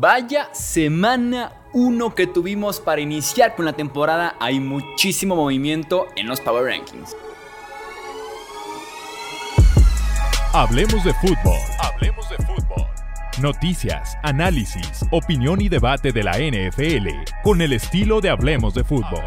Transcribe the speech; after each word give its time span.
Vaya 0.00 0.48
semana 0.54 1.52
1 1.74 2.14
que 2.14 2.26
tuvimos 2.26 2.80
para 2.80 3.02
iniciar 3.02 3.54
con 3.54 3.66
la 3.66 3.74
temporada. 3.74 4.34
Hay 4.40 4.58
muchísimo 4.58 5.36
movimiento 5.36 6.06
en 6.16 6.26
los 6.26 6.40
Power 6.40 6.64
Rankings. 6.64 7.14
Hablemos 10.54 11.04
de 11.04 11.12
fútbol. 11.12 11.58
Hablemos 11.80 12.30
de 12.30 12.36
fútbol. 12.38 12.86
Noticias, 13.42 14.16
análisis, 14.22 15.04
opinión 15.10 15.60
y 15.60 15.68
debate 15.68 16.12
de 16.12 16.22
la 16.22 16.38
NFL 16.38 17.08
con 17.42 17.60
el 17.60 17.74
estilo 17.74 18.22
de 18.22 18.30
Hablemos 18.30 18.72
de 18.72 18.84
fútbol. 18.84 19.24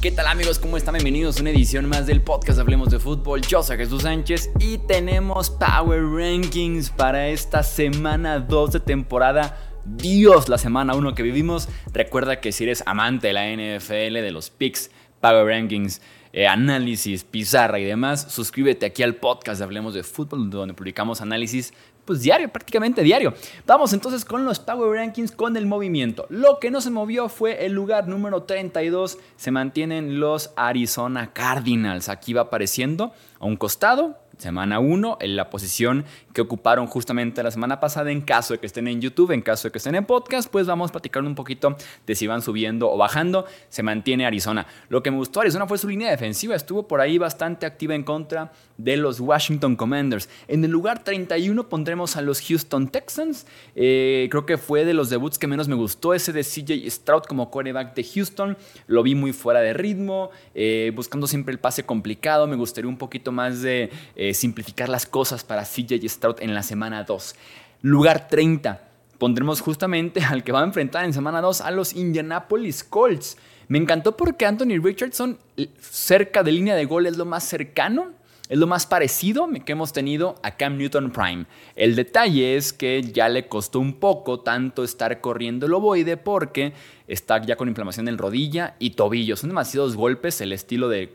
¿Qué 0.00 0.10
tal 0.10 0.28
amigos? 0.28 0.58
¿Cómo 0.58 0.78
están? 0.78 0.94
Bienvenidos 0.94 1.36
a 1.36 1.40
una 1.42 1.50
edición 1.50 1.86
más 1.86 2.06
del 2.06 2.22
podcast 2.22 2.58
Hablemos 2.58 2.88
de 2.88 2.98
Fútbol. 2.98 3.42
Yo 3.42 3.62
soy 3.62 3.76
Jesús 3.76 4.04
Sánchez 4.04 4.50
y 4.58 4.78
tenemos 4.78 5.50
Power 5.50 6.02
Rankings 6.02 6.88
para 6.88 7.28
esta 7.28 7.62
semana 7.62 8.38
2 8.38 8.72
de 8.72 8.80
temporada. 8.80 9.60
Dios, 9.84 10.48
la 10.48 10.56
semana 10.56 10.94
1 10.94 11.14
que 11.14 11.22
vivimos. 11.22 11.68
Recuerda 11.92 12.40
que 12.40 12.50
si 12.50 12.64
eres 12.64 12.82
amante 12.86 13.26
de 13.26 13.32
la 13.34 13.44
NFL, 13.50 14.22
de 14.22 14.30
los 14.30 14.48
picks, 14.48 14.90
Power 15.20 15.44
Rankings, 15.44 16.00
eh, 16.32 16.46
análisis, 16.46 17.24
pizarra 17.24 17.78
y 17.78 17.84
demás, 17.84 18.26
suscríbete 18.30 18.86
aquí 18.86 19.02
al 19.02 19.16
podcast 19.16 19.58
de 19.58 19.64
Hablemos 19.64 19.92
de 19.92 20.02
Fútbol, 20.02 20.48
donde 20.48 20.72
publicamos 20.72 21.20
análisis 21.20 21.74
pues 22.10 22.22
diario, 22.22 22.48
prácticamente 22.48 23.04
diario. 23.04 23.34
Vamos 23.68 23.92
entonces 23.92 24.24
con 24.24 24.44
los 24.44 24.58
Power 24.58 24.98
Rankings 24.98 25.30
con 25.30 25.56
el 25.56 25.66
movimiento. 25.66 26.26
Lo 26.28 26.58
que 26.58 26.72
no 26.72 26.80
se 26.80 26.90
movió 26.90 27.28
fue 27.28 27.64
el 27.64 27.72
lugar 27.72 28.08
número 28.08 28.42
32. 28.42 29.16
Se 29.36 29.52
mantienen 29.52 30.18
los 30.18 30.50
Arizona 30.56 31.32
Cardinals. 31.32 32.08
Aquí 32.08 32.32
va 32.32 32.40
apareciendo 32.40 33.12
a 33.38 33.46
un 33.46 33.56
costado 33.56 34.18
semana 34.40 34.80
1 34.80 35.18
en 35.20 35.36
la 35.36 35.50
posición 35.50 36.04
que 36.32 36.40
ocuparon 36.40 36.86
justamente 36.86 37.42
la 37.42 37.50
semana 37.50 37.80
pasada. 37.80 38.10
En 38.10 38.20
caso 38.22 38.54
de 38.54 38.60
que 38.60 38.66
estén 38.66 38.88
en 38.88 39.00
YouTube, 39.00 39.32
en 39.32 39.42
caso 39.42 39.68
de 39.68 39.72
que 39.72 39.78
estén 39.78 39.94
en 39.94 40.04
podcast, 40.04 40.50
pues 40.50 40.66
vamos 40.66 40.90
a 40.90 40.92
platicar 40.92 41.22
un 41.22 41.34
poquito 41.34 41.76
de 42.06 42.14
si 42.14 42.26
van 42.26 42.42
subiendo 42.42 42.90
o 42.90 42.96
bajando. 42.96 43.46
Se 43.68 43.82
mantiene 43.82 44.26
Arizona. 44.26 44.66
Lo 44.88 45.02
que 45.02 45.10
me 45.10 45.18
gustó 45.18 45.40
Arizona 45.40 45.66
fue 45.66 45.78
su 45.78 45.88
línea 45.88 46.10
defensiva. 46.10 46.54
Estuvo 46.54 46.88
por 46.88 47.00
ahí 47.00 47.18
bastante 47.18 47.66
activa 47.66 47.94
en 47.94 48.02
contra 48.02 48.52
de 48.78 48.96
los 48.96 49.20
Washington 49.20 49.76
Commanders. 49.76 50.28
En 50.48 50.64
el 50.64 50.70
lugar 50.70 51.04
31 51.04 51.68
pondremos 51.68 52.16
a 52.16 52.22
los 52.22 52.40
Houston 52.40 52.88
Texans. 52.88 53.46
Eh, 53.74 54.28
creo 54.30 54.46
que 54.46 54.56
fue 54.56 54.84
de 54.84 54.94
los 54.94 55.10
debuts 55.10 55.38
que 55.38 55.46
menos 55.46 55.68
me 55.68 55.74
gustó 55.74 56.14
ese 56.14 56.32
de 56.32 56.42
CJ 56.42 56.90
Stroud 56.90 57.24
como 57.24 57.50
quarterback 57.50 57.94
de 57.94 58.04
Houston. 58.04 58.56
Lo 58.86 59.02
vi 59.02 59.14
muy 59.14 59.32
fuera 59.32 59.60
de 59.60 59.74
ritmo, 59.74 60.30
eh, 60.54 60.92
buscando 60.94 61.26
siempre 61.26 61.52
el 61.52 61.58
pase 61.58 61.84
complicado. 61.84 62.46
Me 62.46 62.56
gustaría 62.56 62.88
un 62.88 62.98
poquito 62.98 63.32
más 63.32 63.62
de 63.62 63.90
simplificar 64.34 64.88
las 64.88 65.06
cosas 65.06 65.44
para 65.44 65.64
CJ 65.64 66.08
Stroud 66.08 66.36
en 66.40 66.54
la 66.54 66.62
semana 66.62 67.04
2. 67.04 67.34
Lugar 67.82 68.28
30. 68.28 68.88
Pondremos 69.18 69.60
justamente 69.60 70.22
al 70.28 70.44
que 70.44 70.52
va 70.52 70.60
a 70.60 70.64
enfrentar 70.64 71.04
en 71.04 71.12
semana 71.12 71.40
2 71.40 71.60
a 71.60 71.70
los 71.70 71.92
Indianapolis 71.94 72.84
Colts. 72.84 73.36
Me 73.68 73.78
encantó 73.78 74.16
porque 74.16 74.46
Anthony 74.46 74.80
Richardson 74.82 75.38
cerca 75.80 76.42
de 76.42 76.52
línea 76.52 76.74
de 76.74 76.84
gol 76.84 77.06
es 77.06 77.16
lo 77.16 77.24
más 77.24 77.44
cercano 77.44 78.20
es 78.50 78.58
lo 78.58 78.66
más 78.66 78.84
parecido 78.84 79.48
que 79.64 79.72
hemos 79.72 79.92
tenido 79.92 80.34
a 80.42 80.56
Cam 80.56 80.76
Newton 80.76 81.12
Prime. 81.12 81.46
El 81.76 81.94
detalle 81.94 82.56
es 82.56 82.72
que 82.72 83.00
ya 83.00 83.28
le 83.28 83.46
costó 83.46 83.78
un 83.78 83.94
poco 83.94 84.40
tanto 84.40 84.82
estar 84.82 85.20
corriendo 85.20 85.66
el 85.66 85.72
ovoide 85.72 86.16
porque 86.16 86.72
está 87.06 87.40
ya 87.40 87.54
con 87.54 87.68
inflamación 87.68 88.08
en 88.08 88.18
rodilla 88.18 88.74
y 88.80 88.90
tobillo. 88.90 89.36
Son 89.36 89.50
demasiados 89.50 89.94
golpes, 89.94 90.40
el 90.40 90.52
estilo 90.52 90.88
de 90.88 91.14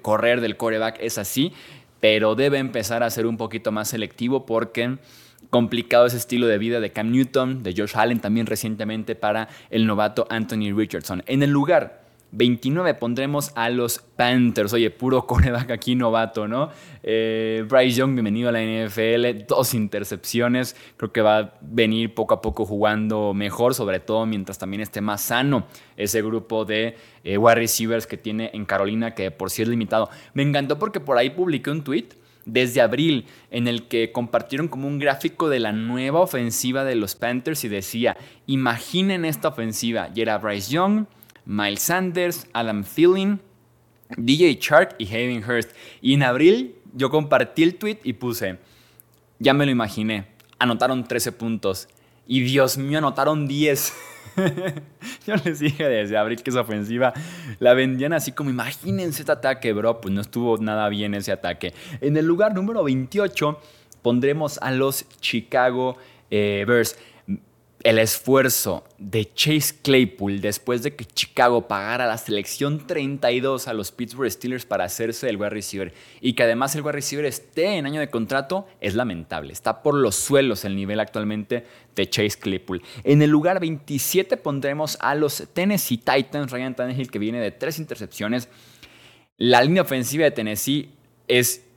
correr 0.00 0.40
del 0.40 0.56
coreback 0.56 0.96
es 1.00 1.18
así, 1.18 1.52
pero 2.00 2.34
debe 2.34 2.58
empezar 2.58 3.02
a 3.02 3.10
ser 3.10 3.26
un 3.26 3.36
poquito 3.36 3.72
más 3.72 3.88
selectivo 3.88 4.46
porque 4.46 4.98
complicado 5.50 6.06
ese 6.06 6.16
estilo 6.16 6.46
de 6.46 6.58
vida 6.58 6.80
de 6.80 6.90
Cam 6.90 7.10
Newton, 7.10 7.62
de 7.62 7.74
Josh 7.76 7.96
Allen 7.96 8.20
también 8.20 8.46
recientemente 8.46 9.14
para 9.14 9.48
el 9.70 9.86
novato 9.86 10.26
Anthony 10.30 10.72
Richardson. 10.74 11.22
En 11.26 11.42
el 11.42 11.50
lugar 11.50 12.07
29 12.30 12.94
pondremos 12.94 13.52
a 13.54 13.70
los 13.70 14.00
Panthers. 14.00 14.72
Oye, 14.72 14.90
puro 14.90 15.26
coreback 15.26 15.70
aquí 15.70 15.94
novato, 15.94 16.46
¿no? 16.46 16.70
Eh, 17.02 17.64
Bryce 17.68 17.96
Young, 17.96 18.12
bienvenido 18.14 18.50
a 18.50 18.52
la 18.52 18.60
NFL. 18.60 19.46
Dos 19.46 19.72
intercepciones. 19.74 20.76
Creo 20.96 21.10
que 21.12 21.22
va 21.22 21.38
a 21.38 21.54
venir 21.62 22.14
poco 22.14 22.34
a 22.34 22.42
poco 22.42 22.66
jugando 22.66 23.32
mejor, 23.32 23.74
sobre 23.74 24.00
todo 24.00 24.26
mientras 24.26 24.58
también 24.58 24.82
esté 24.82 25.00
más 25.00 25.22
sano 25.22 25.66
ese 25.96 26.20
grupo 26.20 26.64
de 26.64 26.96
eh, 27.24 27.38
wide 27.38 27.54
receivers 27.54 28.06
que 28.06 28.18
tiene 28.18 28.50
en 28.52 28.66
Carolina, 28.66 29.14
que 29.14 29.30
por 29.30 29.50
sí 29.50 29.62
es 29.62 29.68
limitado. 29.68 30.10
Me 30.34 30.42
encantó 30.42 30.78
porque 30.78 31.00
por 31.00 31.16
ahí 31.16 31.30
publiqué 31.30 31.70
un 31.70 31.82
tweet 31.82 32.08
desde 32.44 32.80
abril 32.80 33.26
en 33.50 33.68
el 33.68 33.88
que 33.88 34.10
compartieron 34.10 34.68
como 34.68 34.88
un 34.88 34.98
gráfico 34.98 35.48
de 35.48 35.60
la 35.60 35.72
nueva 35.72 36.20
ofensiva 36.20 36.84
de 36.84 36.94
los 36.94 37.14
Panthers 37.14 37.64
y 37.64 37.68
decía, 37.68 38.16
imaginen 38.46 39.24
esta 39.24 39.48
ofensiva. 39.48 40.08
Y 40.14 40.22
era 40.22 40.38
Bryce 40.38 40.72
Young. 40.72 41.06
Miles 41.48 41.80
Sanders, 41.80 42.46
Adam 42.52 42.84
Thielen, 42.84 43.40
DJ 44.18 44.58
Shark 44.60 44.94
y 44.98 45.06
Hayden 45.06 45.42
Hurst. 45.42 45.70
Y 46.02 46.12
en 46.12 46.22
abril 46.22 46.74
yo 46.92 47.08
compartí 47.08 47.62
el 47.62 47.76
tweet 47.76 48.00
y 48.04 48.12
puse, 48.12 48.58
ya 49.38 49.54
me 49.54 49.64
lo 49.64 49.72
imaginé, 49.72 50.26
anotaron 50.58 51.08
13 51.08 51.32
puntos. 51.32 51.88
Y 52.26 52.42
Dios 52.42 52.76
mío, 52.76 52.98
anotaron 52.98 53.48
10. 53.48 53.94
yo 55.26 55.34
les 55.42 55.60
dije 55.60 55.88
desde 55.88 56.18
abril 56.18 56.42
que 56.42 56.50
esa 56.50 56.60
ofensiva 56.60 57.14
la 57.60 57.72
vendían 57.72 58.12
así 58.12 58.32
como, 58.32 58.50
imagínense 58.50 59.22
este 59.22 59.32
ataque, 59.32 59.72
bro. 59.72 60.02
Pues 60.02 60.12
no 60.12 60.20
estuvo 60.20 60.58
nada 60.58 60.90
bien 60.90 61.14
ese 61.14 61.32
ataque. 61.32 61.72
En 62.02 62.18
el 62.18 62.26
lugar 62.26 62.54
número 62.54 62.84
28 62.84 63.58
pondremos 64.02 64.58
a 64.60 64.70
los 64.70 65.06
Chicago 65.20 65.96
eh, 66.30 66.66
Bears 66.68 66.98
el 67.84 67.98
esfuerzo 67.98 68.84
de 68.98 69.32
Chase 69.32 69.76
Claypool 69.82 70.40
después 70.40 70.82
de 70.82 70.96
que 70.96 71.04
Chicago 71.04 71.68
pagara 71.68 72.06
la 72.06 72.18
selección 72.18 72.86
32 72.86 73.68
a 73.68 73.72
los 73.72 73.92
Pittsburgh 73.92 74.30
Steelers 74.30 74.66
para 74.66 74.84
hacerse 74.84 75.28
el 75.28 75.36
wide 75.36 75.50
receiver 75.50 75.94
y 76.20 76.32
que 76.32 76.42
además 76.42 76.74
el 76.74 76.82
wide 76.82 76.92
receiver 76.92 77.24
esté 77.24 77.76
en 77.76 77.86
año 77.86 78.00
de 78.00 78.10
contrato 78.10 78.66
es 78.80 78.94
lamentable. 78.94 79.52
Está 79.52 79.82
por 79.82 79.94
los 79.94 80.16
suelos 80.16 80.64
el 80.64 80.74
nivel 80.74 80.98
actualmente 80.98 81.64
de 81.94 82.10
Chase 82.10 82.38
Claypool. 82.40 82.82
En 83.04 83.22
el 83.22 83.30
lugar 83.30 83.60
27 83.60 84.36
pondremos 84.38 84.98
a 85.00 85.14
los 85.14 85.44
Tennessee 85.52 85.98
Titans, 85.98 86.50
Ryan 86.50 86.74
Tannehill 86.74 87.10
que 87.10 87.20
viene 87.20 87.40
de 87.40 87.52
tres 87.52 87.78
intercepciones. 87.78 88.48
La 89.36 89.62
línea 89.62 89.82
ofensiva 89.82 90.24
de 90.24 90.32
Tennessee 90.32 90.90
es 91.28 91.67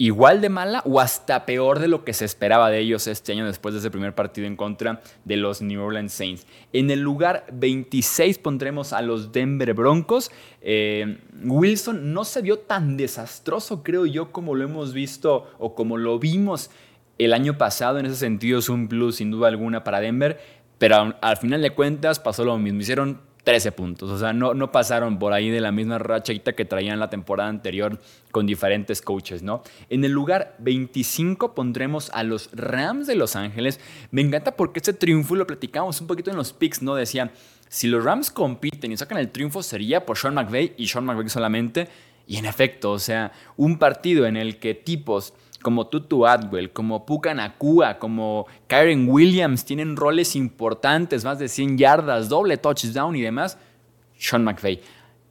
igual 0.00 0.40
de 0.40 0.48
mala 0.48 0.82
o 0.86 0.98
hasta 0.98 1.44
peor 1.44 1.78
de 1.78 1.86
lo 1.86 2.04
que 2.06 2.14
se 2.14 2.24
esperaba 2.24 2.70
de 2.70 2.78
ellos 2.78 3.06
este 3.06 3.32
año 3.32 3.44
después 3.44 3.74
de 3.74 3.80
ese 3.80 3.90
primer 3.90 4.14
partido 4.14 4.46
en 4.46 4.56
contra 4.56 5.02
de 5.26 5.36
los 5.36 5.60
New 5.60 5.78
Orleans 5.82 6.14
Saints. 6.14 6.46
En 6.72 6.90
el 6.90 7.00
lugar 7.00 7.44
26 7.52 8.38
pondremos 8.38 8.94
a 8.94 9.02
los 9.02 9.30
Denver 9.30 9.74
Broncos. 9.74 10.30
Eh, 10.62 11.18
Wilson 11.44 12.14
no 12.14 12.24
se 12.24 12.40
vio 12.40 12.60
tan 12.60 12.96
desastroso, 12.96 13.82
creo 13.82 14.06
yo, 14.06 14.32
como 14.32 14.54
lo 14.54 14.64
hemos 14.64 14.94
visto 14.94 15.52
o 15.58 15.74
como 15.74 15.98
lo 15.98 16.18
vimos 16.18 16.70
el 17.18 17.34
año 17.34 17.58
pasado. 17.58 17.98
En 17.98 18.06
ese 18.06 18.16
sentido 18.16 18.60
es 18.60 18.70
un 18.70 18.88
plus 18.88 19.16
sin 19.16 19.30
duda 19.30 19.48
alguna 19.48 19.84
para 19.84 20.00
Denver. 20.00 20.40
Pero 20.78 21.14
al 21.20 21.36
final 21.36 21.60
de 21.60 21.74
cuentas 21.74 22.20
pasó 22.20 22.42
lo 22.42 22.56
mismo. 22.56 22.80
Hicieron 22.80 23.20
13 23.50 23.72
puntos. 23.72 24.10
O 24.10 24.16
sea, 24.16 24.32
no, 24.32 24.54
no 24.54 24.70
pasaron 24.70 25.18
por 25.18 25.32
ahí 25.32 25.50
de 25.50 25.60
la 25.60 25.72
misma 25.72 25.98
rachita 25.98 26.52
que 26.52 26.64
traían 26.64 27.00
la 27.00 27.10
temporada 27.10 27.48
anterior 27.48 28.00
con 28.30 28.46
diferentes 28.46 29.02
coaches, 29.02 29.42
¿no? 29.42 29.64
En 29.88 30.04
el 30.04 30.12
lugar 30.12 30.54
25 30.60 31.52
pondremos 31.52 32.10
a 32.14 32.22
los 32.22 32.50
Rams 32.52 33.08
de 33.08 33.16
Los 33.16 33.34
Ángeles. 33.34 33.80
Me 34.12 34.22
encanta 34.22 34.54
porque 34.54 34.78
este 34.78 34.92
triunfo, 34.92 35.34
lo 35.34 35.48
platicamos 35.48 36.00
un 36.00 36.06
poquito 36.06 36.30
en 36.30 36.36
los 36.36 36.52
picks, 36.52 36.80
¿no? 36.80 36.94
Decían, 36.94 37.32
si 37.68 37.88
los 37.88 38.04
Rams 38.04 38.30
compiten 38.30 38.92
y 38.92 38.96
sacan 38.96 39.18
el 39.18 39.30
triunfo 39.30 39.64
sería 39.64 40.06
por 40.06 40.16
Sean 40.16 40.34
McVay 40.34 40.74
y 40.76 40.86
Sean 40.86 41.04
McVay 41.04 41.28
solamente. 41.28 41.88
Y 42.28 42.36
en 42.36 42.44
efecto, 42.44 42.92
o 42.92 43.00
sea, 43.00 43.32
un 43.56 43.80
partido 43.80 44.26
en 44.26 44.36
el 44.36 44.60
que 44.60 44.76
tipos 44.76 45.34
como 45.62 45.86
Tutu 45.86 46.26
Atwell, 46.26 46.72
como 46.72 47.04
Puka 47.04 47.34
Nakua, 47.34 47.98
como 47.98 48.46
Kyren 48.66 49.08
Williams 49.08 49.64
tienen 49.64 49.96
roles 49.96 50.36
importantes, 50.36 51.24
más 51.24 51.38
de 51.38 51.48
100 51.48 51.78
yardas, 51.78 52.28
doble 52.28 52.56
touchdown 52.56 53.14
y 53.16 53.22
demás, 53.22 53.58
Sean 54.18 54.44
McVay. 54.44 54.80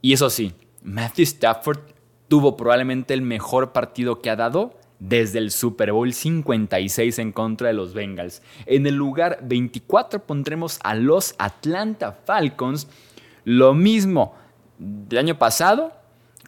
Y 0.02 0.14
eso 0.14 0.30
sí, 0.30 0.54
Matthew 0.84 1.24
Stafford 1.24 1.80
tuvo 2.28 2.56
probablemente 2.56 3.14
el 3.14 3.22
mejor 3.22 3.72
partido 3.72 4.22
que 4.22 4.30
ha 4.30 4.36
dado 4.36 4.80
desde 5.00 5.40
el 5.40 5.52
Super 5.52 5.92
Bowl 5.92 6.14
56 6.14 7.20
en 7.20 7.32
contra 7.32 7.70
de 7.70 7.74
los 7.74 7.94
Bengals. 7.94 8.42
En 8.66 8.86
el 8.86 8.96
lugar 8.96 9.40
24 9.42 10.26
pondremos 10.26 10.80
a 10.84 10.94
los 10.96 11.36
Atlanta 11.38 12.12
Falcons. 12.12 12.88
Lo 13.46 13.74
mismo 13.74 14.36
del 14.78 15.20
año 15.20 15.38
pasado, 15.38 15.94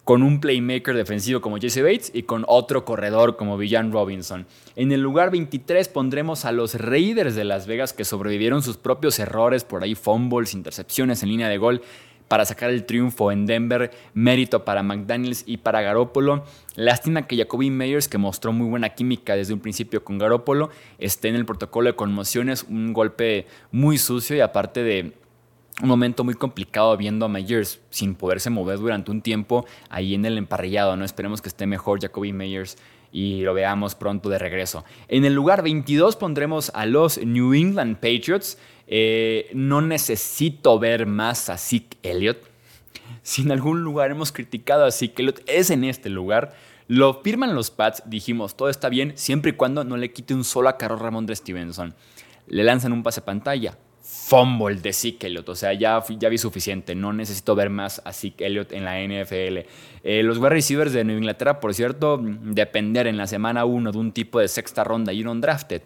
con 0.04 0.24
un 0.24 0.40
playmaker 0.40 0.96
defensivo 0.96 1.42
como 1.42 1.58
Jesse 1.58 1.82
Bates 1.82 2.12
y 2.14 2.24
con 2.24 2.44
otro 2.48 2.86
corredor 2.86 3.36
como 3.36 3.58
Villan 3.58 3.92
Robinson. 3.92 4.48
En 4.76 4.92
el 4.92 5.02
lugar 5.02 5.32
23 5.32 5.88
pondremos 5.90 6.46
a 6.46 6.52
los 6.52 6.76
Raiders 6.76 7.36
de 7.36 7.44
Las 7.44 7.68
Vegas 7.68 7.94
que 7.94 8.06
sobrevivieron 8.06 8.64
sus 8.64 8.78
propios 8.78 9.20
errores, 9.20 9.64
por 9.64 9.84
ahí 9.84 9.96
fumbles, 9.96 10.54
intercepciones 10.54 11.24
en 11.24 11.30
línea 11.30 11.50
de 11.50 11.58
gol 11.58 11.82
para 12.32 12.46
sacar 12.46 12.70
el 12.70 12.86
triunfo 12.86 13.30
en 13.34 13.46
Denver, 13.46 13.92
mérito 14.14 14.64
para 14.64 14.84
McDaniels 14.84 15.44
y 15.46 15.58
para 15.58 15.82
Garoppolo. 15.82 16.46
Lástima 16.76 17.28
que 17.28 17.36
Jacoby 17.36 17.70
Meyers, 17.70 18.08
que 18.08 18.18
mostró 18.18 18.54
muy 18.54 18.70
buena 18.70 18.92
química 18.92 19.36
desde 19.36 19.54
un 19.54 19.60
principio 19.60 20.06
con 20.06 20.18
Garoppolo, 20.18 20.70
esté 20.98 21.28
en 21.28 21.36
el 21.36 21.46
protocolo 21.46 21.90
de 21.90 21.98
conmociones, 21.98 22.64
un 22.70 22.94
golpe 22.94 23.48
muy 23.74 23.98
sucio 23.98 24.38
y 24.38 24.40
aparte 24.40 24.82
de 24.82 25.12
un 25.82 25.88
momento 25.88 26.24
muy 26.24 26.36
complicado 26.36 26.96
viendo 26.98 27.26
a 27.26 27.30
Meyers 27.30 27.82
sin 27.90 28.16
poderse 28.16 28.50
mover 28.50 28.80
durante 28.80 29.12
un 29.12 29.22
tiempo 29.22 29.66
ahí 29.90 30.14
en 30.14 30.26
el 30.26 30.38
emparrillado, 30.38 30.96
¿no? 30.96 31.06
Esperemos 31.06 31.42
que 31.42 31.50
esté 31.50 31.66
mejor 31.66 32.02
Jacoby 32.02 32.34
Meyers 32.34 32.78
y 33.12 33.42
lo 33.42 33.54
veamos 33.54 33.96
pronto 33.96 34.30
de 34.30 34.38
regreso. 34.38 34.86
En 35.08 35.26
el 35.26 35.34
lugar 35.34 35.64
22 35.64 36.16
pondremos 36.16 36.72
a 36.74 36.86
los 36.86 37.18
New 37.18 37.54
England 37.54 37.96
Patriots. 37.96 38.58
Eh, 38.88 39.50
no 39.54 39.82
necesito 39.82 40.80
ver 40.80 41.06
más 41.06 41.50
a 41.50 41.58
Zeke 41.58 41.98
Elliott. 42.04 42.38
Si 43.24 43.42
en 43.42 43.52
algún 43.52 43.84
lugar 43.84 44.12
hemos 44.12 44.32
criticado 44.32 44.86
a 44.86 44.92
Zeke 44.92 45.22
Elliott, 45.22 45.42
es 45.48 45.70
en 45.70 45.84
este 45.84 46.10
lugar. 46.10 46.54
Lo 46.88 47.22
firman 47.22 47.56
los 47.56 47.72
Pats, 47.72 48.04
dijimos, 48.06 48.58
todo 48.58 48.70
está 48.70 48.90
bien, 48.90 49.14
siempre 49.16 49.52
y 49.52 49.54
cuando 49.56 49.84
no 49.84 49.96
le 49.96 50.12
quite 50.12 50.34
un 50.34 50.44
solo 50.44 50.70
a 50.70 50.74
Ramón 50.78 51.26
de 51.26 51.36
Stevenson. 51.36 51.96
Le 52.48 52.64
lanzan 52.64 52.92
un 52.92 53.04
pase 53.04 53.22
pantalla, 53.22 53.78
fumble 54.12 54.76
de 54.76 54.92
Zeke 54.92 55.28
Elliott. 55.28 55.48
O 55.48 55.56
sea, 55.56 55.74
ya, 55.74 56.04
ya 56.20 56.28
vi 56.28 56.38
suficiente. 56.38 56.96
No 56.96 57.14
necesito 57.14 57.56
ver 57.56 57.70
más 57.70 58.02
a 58.04 58.12
Zeke 58.12 58.46
Elliott 58.46 58.74
en 58.74 58.84
la 58.84 59.00
NFL. 59.00 59.60
Eh, 60.04 60.22
los 60.24 60.38
wide 60.38 60.50
receivers 60.50 60.92
de 60.92 61.06
Nueva 61.06 61.20
Inglaterra, 61.20 61.60
por 61.62 61.74
cierto, 61.74 62.20
depender 62.22 63.08
en 63.08 63.18
la 63.18 63.28
semana 63.28 63.64
1 63.64 63.92
de 63.92 63.98
un 63.98 64.12
tipo 64.12 64.40
de 64.40 64.50
sexta 64.50 64.84
ronda 64.84 65.14
y 65.14 65.22
un 65.22 65.30
undrafted. 65.30 65.82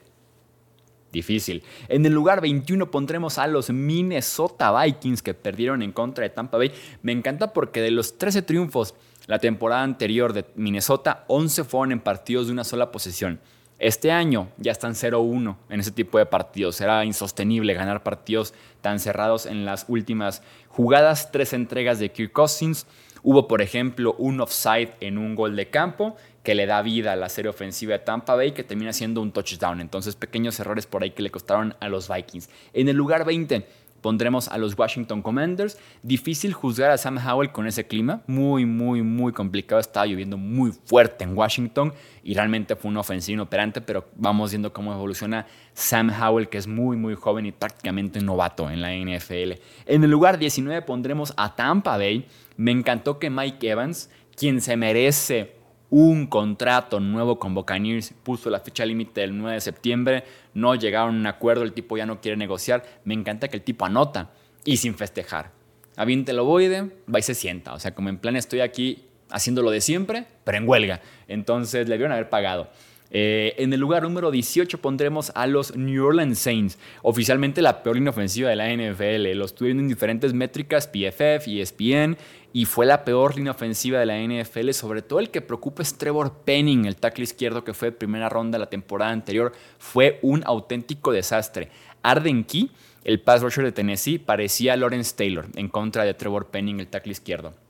Difícil. 1.12 1.64
En 1.88 2.06
el 2.06 2.14
lugar 2.14 2.42
21 2.42 2.90
pondremos 2.92 3.38
a 3.38 3.48
los 3.48 3.70
Minnesota 3.70 4.84
Vikings 4.84 5.22
que 5.22 5.34
perdieron 5.34 5.82
en 5.82 5.92
contra 5.92 6.24
de 6.24 6.30
Tampa 6.30 6.58
Bay. 6.58 6.72
Me 7.04 7.12
encanta 7.12 7.54
porque 7.54 7.82
de 7.82 7.92
los 7.92 8.18
13 8.18 8.42
triunfos 8.42 8.96
la 9.28 9.40
temporada 9.40 9.84
anterior 9.84 10.34
de 10.34 10.46
Minnesota, 10.56 11.26
11 11.28 11.64
fueron 11.64 11.92
en 11.94 12.00
partidos 12.00 12.48
de 12.48 12.54
una 12.54 12.64
sola 12.64 12.92
posesión. 12.92 13.40
Este 13.78 14.12
año 14.12 14.48
ya 14.58 14.72
están 14.72 14.94
0-1 14.94 15.58
en 15.70 15.80
ese 15.80 15.92
tipo 15.92 16.18
de 16.18 16.26
partidos. 16.26 16.80
Era 16.80 17.04
insostenible 17.04 17.74
ganar 17.74 18.04
partidos 18.04 18.54
tan 18.82 19.00
cerrados 19.00 19.46
en 19.46 19.66
las 19.66 19.86
últimas 19.90 20.42
jugadas. 20.70 21.32
Tres 21.32 21.52
entregas 21.52 22.00
de 22.00 22.10
Kirk 22.10 22.32
Cousins. 22.32 22.88
Hubo, 23.22 23.48
por 23.48 23.62
ejemplo, 23.62 24.16
un 24.18 24.40
offside 24.40 24.94
en 25.02 25.18
un 25.18 25.36
gol 25.36 25.56
de 25.56 25.70
campo 25.70 26.16
que 26.44 26.56
le 26.56 26.68
da 26.68 26.82
vida 26.84 27.12
a 27.12 27.16
la 27.16 27.28
serie 27.28 27.50
ofensiva 27.50 27.94
de 27.94 28.00
Tampa 28.00 28.36
Bay 28.36 28.54
que 28.54 28.64
termina 28.64 28.94
siendo 28.94 29.20
un 29.20 29.32
touchdown. 29.32 29.82
Entonces, 29.82 30.16
pequeños 30.16 30.58
errores 30.60 30.86
por 30.86 31.04
ahí 31.04 31.12
que 31.12 31.24
le 31.24 31.32
costaron 31.32 31.76
a 31.82 31.90
los 31.90 32.08
Vikings. 32.08 32.50
En 32.72 32.88
el 32.88 32.96
lugar 32.96 33.26
20 33.26 33.66
pondremos 34.06 34.50
a 34.50 34.60
los 34.60 34.78
Washington 34.78 35.24
Commanders. 35.24 35.80
Difícil 36.04 36.54
juzgar 36.54 36.92
a 36.92 36.98
Sam 37.00 37.18
Howell 37.18 37.52
con 37.52 37.66
ese 37.66 37.88
clima, 37.88 38.22
muy, 38.28 38.64
muy, 38.64 39.02
muy 39.02 39.34
complicado. 39.34 39.82
Estaba 39.82 40.06
lloviendo 40.06 40.38
muy 40.38 40.72
fuerte 40.86 41.24
en 41.24 41.36
Washington 41.36 41.92
y 42.24 42.36
realmente 42.36 42.76
fue 42.76 42.92
un 42.92 42.98
ofensivo 42.98 43.34
inoperante, 43.34 43.82
pero 43.82 44.06
vamos 44.16 44.52
viendo 44.52 44.72
cómo 44.72 44.94
evoluciona 44.94 45.48
Sam 45.74 46.12
Howell, 46.12 46.50
que 46.50 46.60
es 46.60 46.68
muy, 46.68 46.98
muy 46.98 47.16
joven 47.16 47.48
y 47.48 47.52
prácticamente 47.52 48.22
novato 48.22 48.70
en 48.70 48.80
la 48.80 48.94
NFL. 48.94 49.54
En 49.88 50.04
el 50.04 50.12
lugar 50.12 50.38
19 50.38 50.84
pondremos 50.84 51.34
a 51.36 51.56
Tampa 51.56 51.98
Bay. 51.98 52.28
Me 52.58 52.70
encantó 52.70 53.18
que 53.18 53.32
Mike 53.32 53.68
Evans, 53.68 54.12
quien 54.36 54.62
se 54.62 54.78
merece 54.78 55.55
un 55.98 56.28
contrato 56.28 57.00
nuevo 57.00 57.40
con 57.40 57.54
Buccaneers, 57.56 58.14
puso 58.22 58.50
la 58.50 58.60
fecha 58.60 58.86
límite 58.86 59.22
del 59.22 59.38
9 59.38 59.54
de 59.54 59.62
septiembre, 59.62 60.26
no 60.54 60.76
llegaron 60.76 61.16
a 61.16 61.20
un 61.20 61.26
acuerdo, 61.26 61.64
el 61.64 61.72
tipo 61.72 61.96
ya 61.96 62.06
no 62.06 62.20
quiere 62.20 62.36
negociar, 62.36 62.84
me 63.06 63.14
encanta 63.14 63.48
que 63.48 63.56
el 63.56 63.64
tipo 63.64 63.86
anota 63.86 64.32
y 64.66 64.76
sin 64.76 64.96
festejar. 64.96 65.52
Aviente 65.96 66.34
el 66.34 66.40
ovoide, 66.40 66.92
va 67.08 67.20
y 67.20 67.22
se 67.22 67.34
sienta, 67.34 67.74
o 67.74 67.80
sea, 67.80 67.96
como 67.96 68.10
en 68.10 68.18
plan 68.18 68.36
estoy 68.36 68.60
aquí 68.60 69.06
haciendo 69.30 69.62
lo 69.62 69.72
de 69.72 69.80
siempre, 69.80 70.26
pero 70.44 70.58
en 70.58 70.68
huelga, 70.68 71.00
entonces 71.30 71.88
le 71.88 71.96
vieron 71.96 72.12
haber 72.12 72.30
pagado. 72.30 72.70
Eh, 73.12 73.54
en 73.58 73.72
el 73.72 73.80
lugar 73.80 74.04
número 74.04 74.32
18 74.32 74.80
pondremos 74.80 75.32
a 75.36 75.48
los 75.48 75.76
New 75.76 76.06
Orleans 76.06 76.40
Saints, 76.40 76.78
oficialmente 77.02 77.62
la 77.62 77.84
peor 77.84 77.96
línea 77.96 78.10
ofensiva 78.10 78.50
de 78.50 78.56
la 78.56 78.70
NFL. 78.70 79.38
Los 79.38 79.56
tuvieron 79.56 79.80
en 79.80 79.88
diferentes 79.88 80.34
métricas, 80.34 80.88
PFF 80.88 81.48
y 81.48 81.62
ESPN, 81.62 82.18
y 82.52 82.66
fue 82.66 82.86
la 82.86 83.06
peor 83.06 83.36
línea 83.36 83.52
ofensiva 83.52 84.00
de 84.00 84.06
la 84.06 84.18
NFL. 84.18 84.72
Sobre 84.72 85.02
todo 85.02 85.20
el 85.20 85.30
que 85.30 85.42
preocupa 85.42 85.84
es 85.84 85.98
Trevor 85.98 86.40
Penning, 86.46 86.86
el 86.86 86.96
tackle 86.96 87.24
izquierdo 87.24 87.64
que 87.64 87.74
fue 87.74 87.92
primera 87.92 88.30
ronda 88.30 88.58
la 88.58 88.70
temporada 88.70 89.12
anterior. 89.12 89.54
Fue 89.78 90.20
un 90.22 90.44
auténtico 90.46 91.12
desastre. 91.12 91.70
Arden 92.02 92.44
Key, 92.44 92.72
el 93.04 93.22
pass 93.22 93.42
rusher 93.42 93.64
de 93.64 93.72
Tennessee, 93.72 94.20
parecía 94.20 94.76
Lawrence 94.76 95.16
Taylor 95.16 95.48
en 95.56 95.70
contra 95.70 96.04
de 96.04 96.14
Trevor 96.14 96.48
Penning, 96.48 96.80
el 96.80 96.88
tackle 96.88 97.12
izquierdo. 97.12 97.65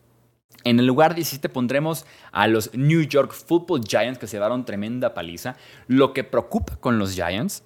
En 0.65 0.79
el 0.79 0.87
lugar 0.87 1.13
17 1.13 1.47
pondremos 1.47 2.07
a 2.31 2.47
los 2.47 2.73
New 2.73 3.03
York 3.03 3.33
Football 3.33 3.83
Giants 3.87 4.17
que 4.17 4.25
se 4.25 4.37
dieron 4.37 4.65
tremenda 4.65 5.13
paliza. 5.13 5.57
Lo 5.87 6.11
que 6.11 6.23
preocupa 6.23 6.75
con 6.77 6.97
los 6.97 7.13
Giants 7.13 7.63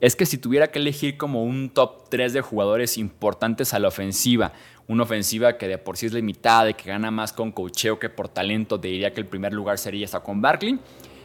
es 0.00 0.14
que 0.14 0.26
si 0.26 0.38
tuviera 0.38 0.68
que 0.68 0.78
elegir 0.78 1.16
como 1.16 1.42
un 1.42 1.70
top 1.70 2.08
3 2.08 2.32
de 2.34 2.42
jugadores 2.42 2.98
importantes 2.98 3.74
a 3.74 3.80
la 3.80 3.88
ofensiva, 3.88 4.52
una 4.86 5.02
ofensiva 5.02 5.58
que 5.58 5.66
de 5.66 5.78
por 5.78 5.96
sí 5.96 6.06
es 6.06 6.12
limitada 6.12 6.70
y 6.70 6.74
que 6.74 6.88
gana 6.88 7.10
más 7.10 7.32
con 7.32 7.50
cocheo 7.50 7.98
que 7.98 8.10
por 8.10 8.28
talento, 8.28 8.78
diría 8.78 9.12
que 9.12 9.20
el 9.20 9.26
primer 9.26 9.52
lugar 9.52 9.78
sería 9.78 10.06
con 10.22 10.40
Barkley. 10.40 10.78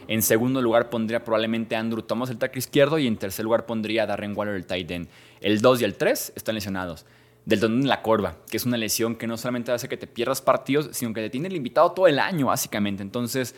En 0.08 0.22
segundo 0.22 0.60
lugar 0.60 0.90
pondría 0.90 1.22
probablemente 1.22 1.76
Andrew 1.76 2.02
Thomas, 2.02 2.30
el 2.30 2.38
tackle 2.38 2.58
izquierdo, 2.58 2.98
y 2.98 3.06
en 3.06 3.16
tercer 3.16 3.44
lugar 3.44 3.64
pondría 3.64 4.06
Darren 4.06 4.36
Waller, 4.36 4.56
el 4.56 4.66
tight 4.66 4.90
end. 4.90 5.08
El 5.40 5.60
2 5.60 5.82
y 5.82 5.84
el 5.84 5.94
3 5.94 6.32
están 6.34 6.56
lesionados 6.56 7.06
del 7.44 7.60
tendón 7.60 7.82
en 7.82 7.88
la 7.88 8.02
corva, 8.02 8.36
que 8.48 8.56
es 8.56 8.64
una 8.64 8.76
lesión 8.76 9.16
que 9.16 9.26
no 9.26 9.36
solamente 9.36 9.72
hace 9.72 9.88
que 9.88 9.96
te 9.96 10.06
pierdas 10.06 10.40
partidos, 10.40 10.90
sino 10.92 11.12
que 11.12 11.20
te 11.20 11.30
tiene 11.30 11.48
limitado 11.48 11.92
todo 11.92 12.06
el 12.06 12.18
año, 12.18 12.46
básicamente. 12.46 13.02
Entonces, 13.02 13.54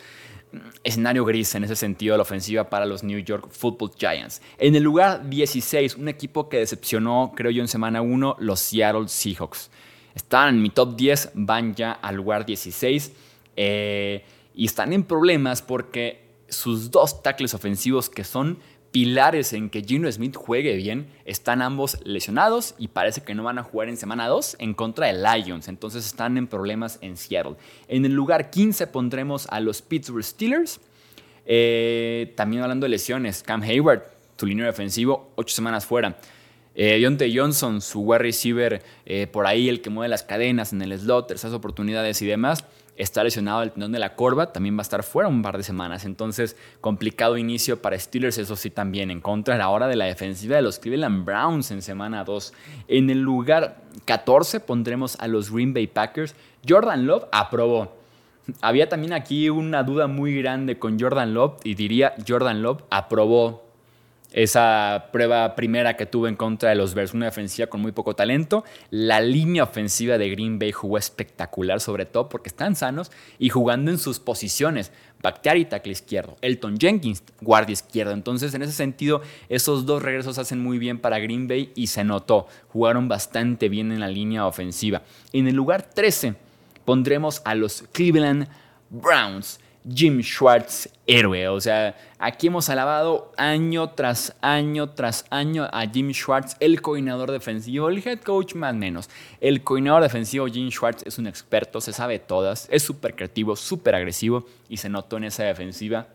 mm, 0.51 0.57
escenario 0.83 1.23
gris 1.25 1.53
en 1.55 1.63
ese 1.63 1.75
sentido 1.75 2.13
de 2.13 2.17
la 2.17 2.23
ofensiva 2.23 2.69
para 2.69 2.85
los 2.85 3.03
New 3.03 3.19
York 3.19 3.49
Football 3.51 3.91
Giants. 3.97 4.41
En 4.57 4.75
el 4.75 4.83
lugar 4.83 5.29
16, 5.29 5.95
un 5.95 6.07
equipo 6.07 6.49
que 6.49 6.57
decepcionó, 6.57 7.33
creo 7.35 7.51
yo, 7.51 7.61
en 7.61 7.67
semana 7.67 8.01
1, 8.01 8.37
los 8.39 8.59
Seattle 8.59 9.07
Seahawks. 9.07 9.69
Estaban 10.15 10.55
en 10.55 10.61
mi 10.61 10.69
top 10.69 10.95
10, 10.95 11.31
van 11.35 11.75
ya 11.75 11.91
al 11.91 12.15
lugar 12.15 12.45
16 12.45 13.11
eh, 13.57 14.23
y 14.53 14.65
están 14.65 14.93
en 14.93 15.03
problemas 15.03 15.61
porque 15.61 16.25
sus 16.47 16.89
dos 16.89 17.21
tackles 17.21 17.53
ofensivos 17.53 18.09
que 18.09 18.23
son 18.23 18.59
pilares 18.95 19.51
en 19.51 19.69
que 19.69 19.81
Gino 19.81 20.09
Smith 20.09 20.37
juegue 20.37 20.77
bien 20.77 21.07
están 21.25 21.61
ambos 21.61 21.97
lesionados 22.05 22.75
y 22.77 22.87
parece 22.87 23.23
que 23.23 23.35
no 23.35 23.43
van 23.43 23.59
a 23.59 23.63
jugar 23.63 23.89
en 23.89 23.97
semana 23.97 24.29
2 24.29 24.55
en 24.59 24.73
contra 24.73 25.07
de 25.07 25.21
Lions. 25.21 25.67
Entonces 25.67 26.05
están 26.05 26.37
en 26.37 26.47
problemas 26.47 26.97
en 27.01 27.17
Seattle. 27.17 27.57
En 27.89 28.05
el 28.05 28.13
lugar 28.13 28.51
15 28.51 28.87
pondremos 28.87 29.47
a 29.49 29.59
los 29.59 29.81
Pittsburgh 29.81 30.23
Steelers. 30.23 30.79
Eh, 31.45 32.31
también 32.37 32.63
hablando 32.63 32.85
de 32.85 32.91
lesiones, 32.91 33.43
Cam 33.43 33.63
Hayward, 33.63 34.01
su 34.37 34.45
línea 34.45 34.65
defensivo, 34.65 35.29
8 35.35 35.53
semanas 35.53 35.85
fuera. 35.85 36.17
Eh, 36.73 36.97
Deontay 36.97 37.37
Johnson, 37.37 37.81
su 37.81 37.99
wide 37.99 38.19
receiver, 38.19 38.81
eh, 39.05 39.27
por 39.27 39.45
ahí 39.45 39.67
el 39.67 39.81
que 39.81 39.89
mueve 39.89 40.07
las 40.07 40.23
cadenas 40.23 40.71
en 40.71 40.81
el 40.81 40.97
slot, 40.97 41.27
terceras 41.27 41.53
oportunidades 41.53 42.21
y 42.21 42.27
demás 42.27 42.63
está 42.97 43.23
lesionado 43.23 43.61
el 43.61 43.71
tendón 43.71 43.91
de 43.91 43.99
la 43.99 44.15
corva, 44.15 44.51
también 44.53 44.75
va 44.75 44.79
a 44.79 44.81
estar 44.83 45.03
fuera 45.03 45.27
un 45.29 45.41
par 45.41 45.57
de 45.57 45.63
semanas. 45.63 46.05
Entonces, 46.05 46.55
complicado 46.81 47.37
inicio 47.37 47.81
para 47.81 47.99
Steelers, 47.99 48.37
eso 48.37 48.55
sí 48.55 48.69
también, 48.69 49.11
en 49.11 49.21
contra 49.21 49.57
la 49.57 49.69
hora 49.69 49.87
de 49.87 49.95
la 49.95 50.05
defensiva 50.05 50.55
de 50.55 50.61
los 50.61 50.79
Cleveland 50.79 51.25
Browns 51.25 51.71
en 51.71 51.81
semana 51.81 52.23
2. 52.23 52.53
En 52.87 53.09
el 53.09 53.21
lugar 53.21 53.81
14 54.05 54.59
pondremos 54.59 55.17
a 55.19 55.27
los 55.27 55.51
Green 55.51 55.73
Bay 55.73 55.87
Packers. 55.87 56.35
Jordan 56.67 57.05
Love 57.05 57.25
aprobó. 57.31 57.93
Había 58.61 58.87
también 58.87 59.13
aquí 59.13 59.49
una 59.49 59.83
duda 59.83 60.07
muy 60.07 60.37
grande 60.37 60.77
con 60.77 60.99
Jordan 60.99 61.33
Love 61.33 61.57
y 61.63 61.73
diría 61.73 62.13
Jordan 62.27 62.61
Love 62.61 62.83
aprobó 62.91 63.64
esa 64.35 65.07
prueba 65.13 65.55
primera 65.55 65.95
que 65.95 66.05
tuve 66.05 66.27
en 66.27 66.35
contra 66.35 66.69
de 66.69 66.75
los 66.75 66.93
Bears, 66.93 67.13
una 67.13 67.27
defensiva 67.27 67.67
con 67.67 67.79
muy 67.79 67.93
poco 67.93 68.17
talento. 68.17 68.65
La 68.89 69.21
línea 69.21 69.63
ofensiva 69.63 70.17
de 70.17 70.29
Green 70.29 70.59
Bay 70.59 70.73
jugó 70.73 70.97
espectacular, 70.97 71.79
sobre 71.79 72.05
todo 72.05 72.27
porque 72.27 72.49
están 72.49 72.75
sanos 72.75 73.13
y 73.39 73.47
jugando 73.47 73.91
en 73.91 73.97
sus 73.97 74.19
posiciones. 74.19 74.91
Bakhtiari, 75.21 75.63
tackle 75.63 75.93
izquierdo. 75.93 76.35
Elton 76.41 76.77
Jenkins, 76.77 77.23
guardia 77.39 77.71
izquierdo. 77.71 78.11
Entonces, 78.11 78.53
en 78.53 78.61
ese 78.61 78.73
sentido, 78.73 79.21
esos 79.47 79.85
dos 79.85 80.03
regresos 80.03 80.37
hacen 80.37 80.59
muy 80.59 80.79
bien 80.79 80.99
para 80.99 81.19
Green 81.19 81.47
Bay 81.47 81.71
y 81.73 81.87
se 81.87 82.03
notó. 82.03 82.47
Jugaron 82.67 83.07
bastante 83.07 83.69
bien 83.69 83.93
en 83.93 84.01
la 84.01 84.09
línea 84.09 84.45
ofensiva. 84.45 85.03
En 85.31 85.47
el 85.47 85.55
lugar 85.55 85.83
13 85.93 86.35
pondremos 86.83 87.41
a 87.45 87.55
los 87.55 87.85
Cleveland 87.93 88.49
Browns. 88.89 89.61
Jim 89.87 90.21
Schwartz, 90.21 90.89
héroe. 91.05 91.47
O 91.47 91.61
sea, 91.61 91.95
aquí 92.17 92.47
hemos 92.47 92.69
alabado 92.69 93.31
año 93.37 93.89
tras 93.91 94.35
año 94.41 94.89
tras 94.89 95.25
año 95.29 95.67
a 95.71 95.87
Jim 95.87 96.11
Schwartz, 96.11 96.55
el 96.59 96.81
coordinador 96.81 97.31
defensivo, 97.31 97.89
el 97.89 98.05
head 98.05 98.19
coach 98.21 98.55
más 98.55 98.73
menos. 98.73 99.09
El 99.39 99.63
coordinador 99.63 100.01
defensivo 100.01 100.47
Jim 100.47 100.69
Schwartz 100.69 101.03
es 101.05 101.19
un 101.19 101.27
experto, 101.27 101.81
se 101.81 101.93
sabe 101.93 102.19
todas, 102.19 102.67
es 102.71 102.83
súper 102.83 103.15
creativo, 103.15 103.55
súper 103.55 103.95
agresivo 103.95 104.45
y 104.69 104.77
se 104.77 104.89
notó 104.89 105.17
en 105.17 105.25
esa 105.25 105.43
defensiva 105.43 106.07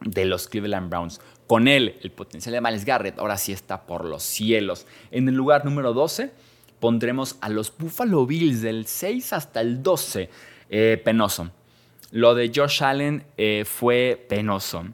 de 0.00 0.24
los 0.24 0.48
Cleveland 0.48 0.90
Browns. 0.90 1.20
Con 1.46 1.68
él, 1.68 1.96
el 2.02 2.10
potencial 2.10 2.54
de 2.54 2.60
Miles 2.60 2.84
Garrett 2.84 3.18
ahora 3.18 3.38
sí 3.38 3.52
está 3.52 3.86
por 3.86 4.04
los 4.04 4.24
cielos. 4.24 4.86
En 5.12 5.28
el 5.28 5.34
lugar 5.36 5.64
número 5.64 5.92
12 5.92 6.32
pondremos 6.80 7.36
a 7.40 7.48
los 7.48 7.72
Buffalo 7.76 8.26
Bills 8.26 8.62
del 8.62 8.86
6 8.86 9.32
hasta 9.32 9.60
el 9.60 9.82
12. 9.82 10.28
Eh, 10.68 11.00
penoso. 11.04 11.52
Lo 12.10 12.34
de 12.34 12.52
Josh 12.54 12.82
Allen 12.82 13.24
eh, 13.36 13.64
fue 13.66 14.24
penoso. 14.28 14.84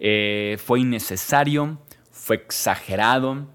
Eh, 0.00 0.58
fue 0.64 0.80
innecesario, 0.80 1.78
fue 2.10 2.36
exagerado 2.36 3.46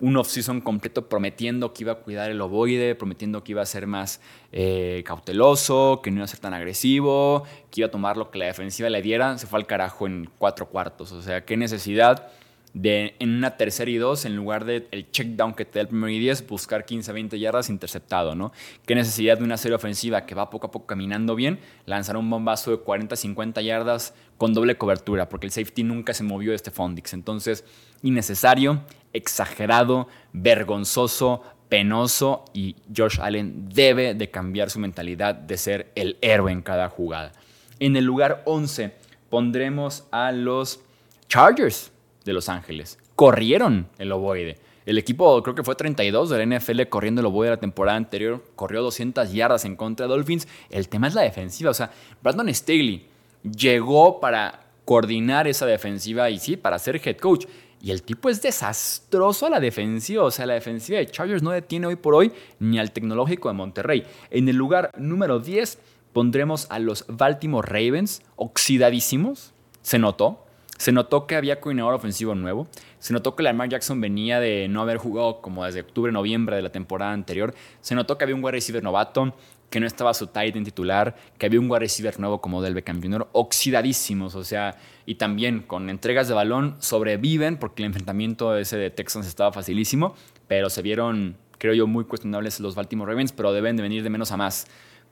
un 0.00 0.16
off-season 0.16 0.60
completo 0.60 1.08
prometiendo 1.08 1.72
que 1.72 1.84
iba 1.84 1.92
a 1.92 1.94
cuidar 1.96 2.30
el 2.30 2.40
ovoide, 2.40 2.94
prometiendo 2.94 3.42
que 3.42 3.52
iba 3.52 3.62
a 3.62 3.66
ser 3.66 3.86
más 3.86 4.20
eh, 4.52 5.02
cauteloso, 5.06 6.00
que 6.02 6.10
no 6.10 6.18
iba 6.18 6.24
a 6.24 6.28
ser 6.28 6.40
tan 6.40 6.54
agresivo, 6.54 7.44
que 7.70 7.80
iba 7.80 7.88
a 7.88 7.90
tomar 7.90 8.16
lo 8.16 8.30
que 8.30 8.38
la 8.38 8.46
defensiva 8.46 8.90
le 8.90 9.00
diera, 9.00 9.38
se 9.38 9.46
fue 9.46 9.58
al 9.58 9.66
carajo 9.66 10.06
en 10.06 10.28
cuatro 10.38 10.68
cuartos. 10.68 11.12
O 11.12 11.22
sea, 11.22 11.44
qué 11.44 11.56
necesidad 11.56 12.28
de 12.76 13.16
en 13.20 13.34
una 13.34 13.56
tercera 13.56 13.90
y 13.90 13.96
dos, 13.96 14.26
en 14.26 14.36
lugar 14.36 14.66
del 14.66 14.86
el 14.90 15.10
check 15.10 15.28
down 15.28 15.54
que 15.54 15.64
te 15.64 15.78
da 15.78 15.80
el 15.84 15.88
primer 15.88 16.10
y 16.10 16.18
diez, 16.18 16.46
buscar 16.46 16.84
15, 16.84 17.10
20 17.10 17.38
yardas 17.38 17.70
interceptado, 17.70 18.34
¿no? 18.34 18.52
Qué 18.84 18.94
necesidad 18.94 19.38
de 19.38 19.44
una 19.44 19.56
serie 19.56 19.76
ofensiva 19.76 20.26
que 20.26 20.34
va 20.34 20.50
poco 20.50 20.66
a 20.66 20.70
poco 20.70 20.84
caminando 20.84 21.34
bien, 21.34 21.58
lanzar 21.86 22.18
un 22.18 22.28
bombazo 22.28 22.70
de 22.70 22.76
40, 22.76 23.16
50 23.16 23.62
yardas 23.62 24.12
con 24.36 24.52
doble 24.52 24.76
cobertura, 24.76 25.30
porque 25.30 25.46
el 25.46 25.52
safety 25.52 25.84
nunca 25.84 26.12
se 26.12 26.22
movió 26.22 26.50
de 26.50 26.56
este 26.56 26.70
Fondix. 26.70 27.14
Entonces, 27.14 27.64
innecesario, 28.02 28.82
exagerado, 29.14 30.08
vergonzoso, 30.34 31.44
penoso 31.70 32.44
y 32.52 32.76
Josh 32.94 33.20
Allen 33.22 33.70
debe 33.70 34.12
de 34.12 34.30
cambiar 34.30 34.68
su 34.68 34.80
mentalidad 34.80 35.34
de 35.34 35.56
ser 35.56 35.92
el 35.94 36.18
héroe 36.20 36.52
en 36.52 36.60
cada 36.60 36.90
jugada. 36.90 37.32
En 37.80 37.96
el 37.96 38.04
lugar 38.04 38.42
11 38.44 38.92
pondremos 39.30 40.04
a 40.10 40.30
los 40.30 40.80
Chargers 41.26 41.90
de 42.26 42.34
Los 42.34 42.50
Ángeles. 42.50 42.98
Corrieron 43.14 43.88
el 43.98 44.12
ovoide. 44.12 44.58
El 44.84 44.98
equipo 44.98 45.42
creo 45.42 45.54
que 45.54 45.64
fue 45.64 45.74
32 45.74 46.28
del 46.28 46.56
NFL 46.56 46.82
corriendo 46.88 47.20
el 47.20 47.26
ovoide 47.26 47.50
la 47.50 47.56
temporada 47.56 47.96
anterior. 47.96 48.44
Corrió 48.54 48.82
200 48.82 49.32
yardas 49.32 49.64
en 49.64 49.74
contra 49.74 50.06
de 50.06 50.12
Dolphins. 50.12 50.46
El 50.68 50.88
tema 50.88 51.08
es 51.08 51.14
la 51.14 51.22
defensiva. 51.22 51.70
O 51.70 51.74
sea, 51.74 51.90
Brandon 52.22 52.52
Staley 52.54 53.06
llegó 53.42 54.20
para 54.20 54.66
coordinar 54.84 55.48
esa 55.48 55.66
defensiva 55.66 56.30
y 56.30 56.38
sí, 56.38 56.56
para 56.56 56.78
ser 56.78 57.00
head 57.04 57.16
coach. 57.16 57.46
Y 57.82 57.90
el 57.90 58.02
tipo 58.02 58.28
es 58.28 58.42
desastroso 58.42 59.46
a 59.46 59.50
la 59.50 59.60
defensiva. 59.60 60.24
O 60.24 60.30
sea, 60.30 60.46
la 60.46 60.54
defensiva 60.54 60.98
de 60.98 61.06
Chargers 61.06 61.42
no 61.42 61.50
detiene 61.50 61.86
hoy 61.86 61.96
por 61.96 62.14
hoy 62.14 62.32
ni 62.60 62.78
al 62.78 62.92
tecnológico 62.92 63.48
de 63.48 63.54
Monterrey. 63.54 64.04
En 64.30 64.48
el 64.48 64.56
lugar 64.56 64.92
número 64.96 65.40
10 65.40 65.78
pondremos 66.12 66.66
a 66.70 66.78
los 66.78 67.04
Baltimore 67.08 67.68
Ravens, 67.68 68.22
oxidadísimos. 68.36 69.52
Se 69.82 69.98
notó. 69.98 70.45
Se 70.78 70.92
notó 70.92 71.26
que 71.26 71.36
había 71.36 71.60
coordinador 71.60 71.94
ofensivo 71.94 72.34
nuevo. 72.34 72.68
Se 72.98 73.12
notó 73.12 73.34
que 73.34 73.42
Lamar 73.42 73.68
Jackson 73.68 74.00
venía 74.00 74.40
de 74.40 74.68
no 74.68 74.82
haber 74.82 74.98
jugado 74.98 75.40
como 75.40 75.64
desde 75.64 75.80
octubre, 75.80 76.12
noviembre 76.12 76.56
de 76.56 76.62
la 76.62 76.70
temporada 76.70 77.12
anterior. 77.12 77.54
Se 77.80 77.94
notó 77.94 78.18
que 78.18 78.24
había 78.24 78.34
un 78.34 78.44
wide 78.44 78.52
receiver 78.52 78.82
novato, 78.82 79.34
que 79.70 79.80
no 79.80 79.86
estaba 79.86 80.14
su 80.14 80.28
tight 80.28 80.54
en 80.56 80.64
titular, 80.64 81.16
que 81.38 81.46
había 81.46 81.60
un 81.60 81.70
wide 81.70 81.80
receiver 81.80 82.18
nuevo 82.20 82.40
como 82.40 82.62
Del 82.62 82.74
Beckham 82.74 83.02
Jr. 83.02 83.28
oxidadísimos, 83.32 84.34
o 84.34 84.44
sea, 84.44 84.76
y 85.06 85.16
también 85.16 85.60
con 85.60 85.90
entregas 85.90 86.28
de 86.28 86.34
balón 86.34 86.76
sobreviven 86.78 87.56
porque 87.56 87.82
el 87.82 87.86
enfrentamiento 87.86 88.56
ese 88.56 88.76
de 88.76 88.90
Texans 88.90 89.26
estaba 89.26 89.52
facilísimo, 89.52 90.14
pero 90.46 90.70
se 90.70 90.82
vieron, 90.82 91.36
creo 91.58 91.74
yo, 91.74 91.86
muy 91.86 92.04
cuestionables 92.04 92.60
los 92.60 92.74
Baltimore 92.74 93.10
Ravens, 93.10 93.32
pero 93.32 93.52
deben 93.52 93.76
de 93.76 93.82
venir 93.82 94.02
de 94.02 94.10
menos 94.10 94.30
a 94.30 94.36
más 94.36 94.66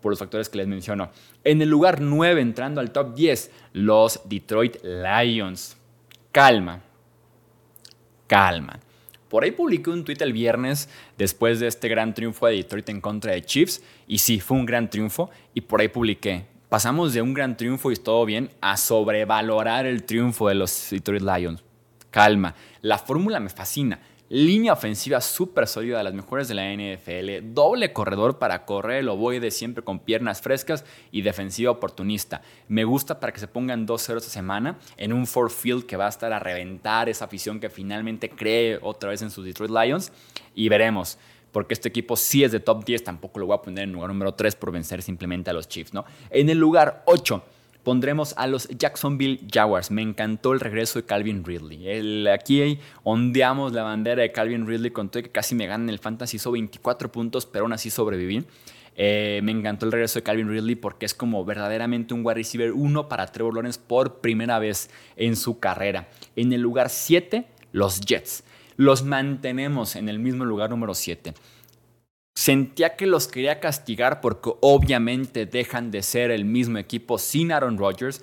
por 0.05 0.13
los 0.13 0.19
factores 0.19 0.51
que 0.51 0.59
les 0.59 0.67
menciono. 0.67 1.09
En 1.45 1.63
el 1.63 1.71
lugar 1.71 2.03
9, 2.03 2.43
entrando 2.43 2.83
al 2.83 2.91
top 2.91 3.15
10, 3.15 3.51
los 3.73 4.21
Detroit 4.27 4.77
Lions. 4.85 5.79
Calma, 6.31 6.83
calma. 8.27 8.79
Por 9.31 9.45
ahí 9.45 9.53
publiqué 9.53 9.89
un 9.89 10.05
tweet 10.05 10.19
el 10.21 10.35
viernes 10.35 10.91
después 11.17 11.59
de 11.59 11.69
este 11.69 11.89
gran 11.89 12.13
triunfo 12.13 12.47
de 12.47 12.57
Detroit 12.57 12.87
en 12.91 13.01
contra 13.01 13.33
de 13.33 13.47
Chiefs. 13.47 13.83
Y 14.07 14.19
sí, 14.19 14.41
fue 14.41 14.59
un 14.59 14.67
gran 14.67 14.91
triunfo. 14.91 15.31
Y 15.55 15.63
por 15.63 15.81
ahí 15.81 15.89
publiqué. 15.89 16.45
Pasamos 16.69 17.15
de 17.15 17.23
un 17.23 17.33
gran 17.33 17.57
triunfo 17.57 17.91
y 17.91 17.97
todo 17.97 18.27
bien 18.27 18.51
a 18.61 18.77
sobrevalorar 18.77 19.87
el 19.87 20.05
triunfo 20.05 20.49
de 20.49 20.57
los 20.57 20.89
Detroit 20.91 21.23
Lions. 21.23 21.65
Calma. 22.11 22.55
La 22.83 22.99
fórmula 22.99 23.41
me 23.41 23.49
fascina. 23.49 24.01
Línea 24.37 24.73
ofensiva 24.73 25.21
súper 25.21 25.69
sólida, 25.69 25.99
de 25.99 26.03
las 26.03 26.13
mejores 26.13 26.49
de 26.49 26.57
la 26.57 26.65
NFL. 26.75 27.55
Doble 27.55 27.93
corredor 27.93 28.41
para 28.41 28.65
correr 28.65 28.97
el 28.97 29.09
ovoide 29.09 29.53
siempre 29.53 29.85
con 29.85 30.01
piernas 30.01 30.43
frescas 30.43 30.85
y 31.13 31.23
defensiva 31.23 31.71
oportunista. 31.71 32.43
Me 32.67 32.83
gusta 32.83 33.21
para 33.21 33.33
que 33.33 33.39
se 33.39 33.47
pongan 33.47 33.87
2-0 33.87 34.17
esta 34.17 34.31
semana 34.31 34.77
en 34.97 35.13
un 35.13 35.29
four 35.29 35.53
field 35.53 35.87
que 35.87 35.97
va 35.97 36.07
a 36.07 36.09
estar 36.09 36.33
a 36.33 36.41
reventar 36.41 37.09
esa 37.09 37.27
afición 37.27 37.61
que 37.61 37.71
finalmente 37.71 38.29
cree 38.29 38.81
otra 38.83 39.11
vez 39.11 39.23
en 39.23 39.31
sus 39.31 39.45
Detroit 39.45 39.71
Lions. 39.71 40.11
Y 40.53 40.69
veremos 40.69 41.17
porque 41.53 41.75
este 41.75 41.89
equipo 41.89 42.17
sí 42.17 42.43
es 42.43 42.51
de 42.51 42.59
top 42.59 42.85
10, 42.85 43.05
tampoco 43.05 43.39
lo 43.39 43.47
voy 43.47 43.55
a 43.55 43.63
poner 43.63 43.85
en 43.85 43.93
lugar 43.93 44.09
número 44.09 44.35
3 44.35 44.57
por 44.57 44.73
vencer 44.73 45.01
simplemente 45.01 45.51
a 45.51 45.53
los 45.53 45.69
Chiefs, 45.69 45.95
¿no? 45.95 46.05
En 46.31 46.49
el 46.49 46.59
lugar 46.59 47.05
8 47.07 47.41
pondremos 47.85 48.35
a 48.37 48.47
los 48.47 48.67
Jacksonville 48.69 49.41
Jaguars. 49.49 49.91
Me 49.91 50.03
encantó 50.03 50.53
el 50.53 50.61
regreso 50.61 50.99
de 50.99 51.07
Calvin 51.07 51.45
Ridley. 51.45 52.27
aquí 52.29 52.81
ondeamos 53.05 53.73
la 53.73 53.83
bandera 53.83 54.23
de 54.23 54.33
Calvin 54.33 54.67
Ridley 54.67 54.91
con 54.91 55.11
todo 55.11 55.23
que 55.23 55.31
casi 55.31 55.55
me 55.55 55.67
ganan 55.67 55.91
el 55.91 55.99
fantasy. 55.99 56.39
Hizo 56.39 56.51
24 56.51 57.13
puntos, 57.13 57.47
pero 57.47 57.65
aún 57.65 57.73
así 57.73 57.91
sobreviví. 57.91 58.45
Eh, 58.97 59.41
me 59.43 59.53
encantó 59.53 59.87
el 59.87 59.93
regreso 59.93 60.19
de 60.19 60.23
Calvin 60.23 60.49
Ridley 60.49 60.77
porque 60.77 61.05
es 61.05 61.15
como 61.15 61.45
verdaderamente 61.45 62.15
un 62.15 62.25
wide 62.25 62.35
receiver 62.35 62.73
1 62.73 63.09
para 63.09 63.27
Trevor 63.27 63.55
Lawrence 63.55 63.81
por 63.85 64.21
primera 64.21 64.59
vez 64.59 64.91
en 65.17 65.37
su 65.37 65.59
carrera. 65.59 66.09
En 66.37 66.53
el 66.53 66.61
lugar 66.61 66.91
7, 66.91 67.47
los 67.73 68.01
Jets. 68.01 68.45
Los 68.77 69.05
mantenemos 69.05 69.95
en 69.95 70.09
el 70.09 70.19
mismo 70.19 70.45
lugar 70.45 70.71
número 70.71 70.95
7 70.95 71.35
sentía 72.35 72.97
que 72.97 73.07
los 73.07 73.29
quería 73.29 73.61
castigar 73.61 74.21
porque 74.21 74.51
obviamente 74.61 75.47
dejan 75.47 75.91
de 75.91 76.03
ser 76.03 76.31
el 76.31 76.45
mismo 76.45 76.79
equipo 76.79 77.19
sin 77.19 77.53
Aaron 77.53 77.79
Rodgers. 77.79 78.23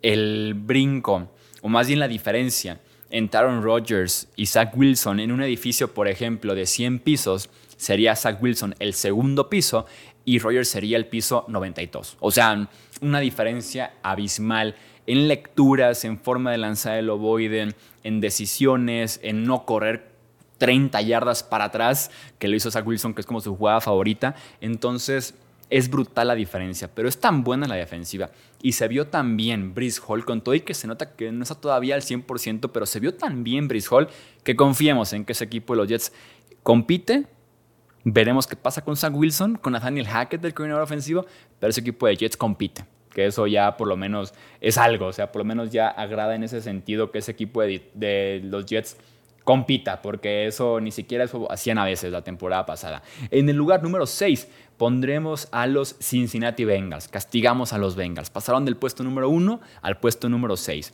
El 0.00 0.54
brinco, 0.54 1.30
o 1.60 1.68
más 1.68 1.86
bien 1.86 2.00
la 2.00 2.08
diferencia 2.08 2.80
entre 3.10 3.38
Aaron 3.38 3.62
Rodgers 3.62 4.28
y 4.36 4.46
Zach 4.46 4.76
Wilson 4.76 5.20
en 5.20 5.30
un 5.30 5.42
edificio, 5.42 5.92
por 5.92 6.08
ejemplo, 6.08 6.54
de 6.54 6.66
100 6.66 7.00
pisos, 7.00 7.50
sería 7.76 8.16
Zach 8.16 8.42
Wilson 8.42 8.74
el 8.78 8.94
segundo 8.94 9.48
piso 9.48 9.86
y 10.24 10.38
Rodgers 10.38 10.68
sería 10.68 10.96
el 10.96 11.06
piso 11.06 11.44
92. 11.48 12.16
O 12.20 12.30
sea, 12.30 12.68
una 13.00 13.20
diferencia 13.20 13.94
abismal 14.02 14.76
en 15.06 15.28
lecturas, 15.28 16.04
en 16.04 16.18
forma 16.18 16.52
de 16.52 16.58
lanzar 16.58 16.98
el 16.98 17.10
ovoide, 17.10 17.74
en 18.02 18.20
decisiones, 18.20 19.20
en 19.22 19.44
no 19.44 19.66
correr 19.66 20.11
30 20.62 21.02
yardas 21.02 21.42
para 21.42 21.64
atrás, 21.64 22.12
que 22.38 22.46
lo 22.46 22.54
hizo 22.54 22.70
Zach 22.70 22.86
Wilson, 22.86 23.14
que 23.14 23.20
es 23.20 23.26
como 23.26 23.40
su 23.40 23.56
jugada 23.56 23.80
favorita. 23.80 24.36
Entonces, 24.60 25.34
es 25.70 25.90
brutal 25.90 26.28
la 26.28 26.36
diferencia, 26.36 26.88
pero 26.94 27.08
es 27.08 27.18
tan 27.18 27.42
buena 27.42 27.66
la 27.66 27.74
defensiva. 27.74 28.30
Y 28.62 28.70
se 28.70 28.86
vio 28.86 29.08
tan 29.08 29.36
bien 29.36 29.74
Brice 29.74 30.00
Hall, 30.06 30.24
con 30.24 30.40
todo 30.40 30.54
y 30.54 30.60
que 30.60 30.72
se 30.74 30.86
nota 30.86 31.16
que 31.16 31.32
no 31.32 31.42
está 31.42 31.56
todavía 31.56 31.96
al 31.96 32.02
100%, 32.02 32.70
pero 32.72 32.86
se 32.86 33.00
vio 33.00 33.12
tan 33.12 33.42
bien 33.42 33.66
Brice 33.66 33.88
Hall 33.90 34.06
que 34.44 34.54
confiemos 34.54 35.12
en 35.14 35.24
que 35.24 35.32
ese 35.32 35.42
equipo 35.42 35.72
de 35.72 35.78
los 35.78 35.88
Jets 35.88 36.12
compite. 36.62 37.26
Veremos 38.04 38.46
qué 38.46 38.54
pasa 38.54 38.84
con 38.84 38.96
Zach 38.96 39.12
Wilson, 39.12 39.56
con 39.56 39.72
Nathaniel 39.72 40.06
Hackett 40.06 40.42
del 40.42 40.54
coordinador 40.54 40.84
ofensivo, 40.84 41.26
pero 41.58 41.70
ese 41.70 41.80
equipo 41.80 42.06
de 42.06 42.16
Jets 42.16 42.36
compite 42.36 42.84
que 43.12 43.26
eso 43.26 43.46
ya 43.46 43.76
por 43.76 43.88
lo 43.88 43.96
menos 43.96 44.32
es 44.60 44.78
algo, 44.78 45.06
o 45.06 45.12
sea, 45.12 45.32
por 45.32 45.40
lo 45.40 45.44
menos 45.44 45.70
ya 45.70 45.88
agrada 45.88 46.34
en 46.34 46.44
ese 46.44 46.62
sentido 46.62 47.10
que 47.10 47.18
ese 47.18 47.32
equipo 47.32 47.62
de, 47.62 47.90
de 47.94 48.40
los 48.44 48.64
Jets 48.64 48.96
compita, 49.44 50.02
porque 50.02 50.46
eso 50.46 50.80
ni 50.80 50.90
siquiera 50.90 51.26
hacían 51.50 51.78
a 51.78 51.84
veces 51.84 52.12
la 52.12 52.22
temporada 52.22 52.66
pasada. 52.66 53.02
En 53.30 53.48
el 53.48 53.56
lugar 53.56 53.82
número 53.82 54.06
6 54.06 54.48
pondremos 54.76 55.48
a 55.52 55.66
los 55.66 55.96
Cincinnati 56.00 56.64
Bengals, 56.64 57.08
castigamos 57.08 57.72
a 57.72 57.78
los 57.78 57.96
Bengals, 57.96 58.30
pasaron 58.30 58.64
del 58.64 58.76
puesto 58.76 59.02
número 59.04 59.28
1 59.28 59.60
al 59.82 59.98
puesto 59.98 60.28
número 60.28 60.56
6. 60.56 60.92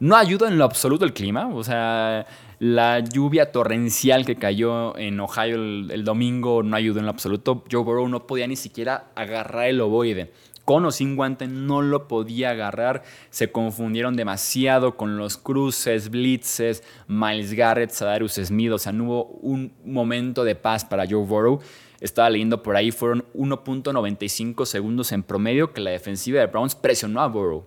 No 0.00 0.16
ayuda 0.16 0.46
en 0.46 0.58
lo 0.58 0.64
absoluto 0.64 1.04
el 1.04 1.12
clima, 1.12 1.48
o 1.52 1.64
sea, 1.64 2.24
la 2.60 3.00
lluvia 3.00 3.50
torrencial 3.50 4.24
que 4.24 4.36
cayó 4.36 4.96
en 4.96 5.18
Ohio 5.18 5.56
el, 5.56 5.90
el 5.92 6.04
domingo 6.04 6.62
no 6.62 6.76
ayudó 6.76 7.00
en 7.00 7.06
lo 7.06 7.10
absoluto. 7.10 7.64
Joe 7.70 7.82
Burrow 7.82 8.08
no 8.08 8.24
podía 8.24 8.46
ni 8.46 8.54
siquiera 8.54 9.06
agarrar 9.16 9.66
el 9.66 9.80
ovoide 9.80 10.30
con 10.68 10.84
o 10.84 10.90
sin 10.90 11.16
guante 11.16 11.46
no 11.46 11.80
lo 11.80 12.08
podía 12.08 12.50
agarrar. 12.50 13.02
Se 13.30 13.50
confundieron 13.50 14.16
demasiado 14.16 14.98
con 14.98 15.16
los 15.16 15.38
cruces, 15.38 16.10
blitzes, 16.10 16.84
Miles 17.06 17.54
Garrett, 17.54 17.88
Sadarius 17.88 18.34
Smith. 18.34 18.72
O 18.72 18.78
sea, 18.78 18.92
no 18.92 19.04
hubo 19.04 19.24
un 19.40 19.72
momento 19.86 20.44
de 20.44 20.56
paz 20.56 20.84
para 20.84 21.06
Joe 21.08 21.24
Burrow. 21.24 21.60
Estaba 22.02 22.28
leyendo 22.28 22.62
por 22.62 22.76
ahí, 22.76 22.90
fueron 22.90 23.24
1.95 23.34 24.66
segundos 24.66 25.10
en 25.12 25.22
promedio 25.22 25.72
que 25.72 25.80
la 25.80 25.92
defensiva 25.92 26.38
de 26.38 26.48
Browns 26.48 26.74
presionó 26.74 27.22
a 27.22 27.28
Burrow. 27.28 27.66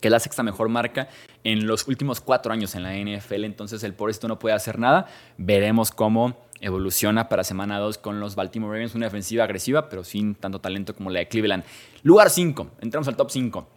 que 0.00 0.08
es 0.08 0.12
la 0.12 0.18
sexta 0.18 0.42
mejor 0.42 0.70
marca 0.70 1.08
en 1.44 1.66
los 1.66 1.86
últimos 1.86 2.22
cuatro 2.22 2.50
años 2.50 2.74
en 2.74 2.82
la 2.82 2.94
NFL. 2.94 3.44
Entonces 3.44 3.82
el 3.82 3.92
por 3.92 4.08
esto 4.08 4.26
no 4.26 4.38
puede 4.38 4.54
hacer 4.54 4.78
nada. 4.78 5.06
Veremos 5.36 5.90
cómo 5.90 6.34
evoluciona 6.60 7.28
para 7.28 7.44
semana 7.44 7.78
2 7.78 7.98
con 7.98 8.20
los 8.20 8.34
Baltimore 8.34 8.72
Ravens. 8.72 8.94
Una 8.94 9.06
defensiva 9.06 9.44
agresiva, 9.44 9.88
pero 9.88 10.04
sin 10.04 10.34
tanto 10.34 10.60
talento 10.60 10.94
como 10.94 11.10
la 11.10 11.20
de 11.20 11.28
Cleveland. 11.28 11.64
Lugar 12.02 12.30
5. 12.30 12.72
Entramos 12.80 13.08
al 13.08 13.16
top 13.16 13.30
5. 13.30 13.68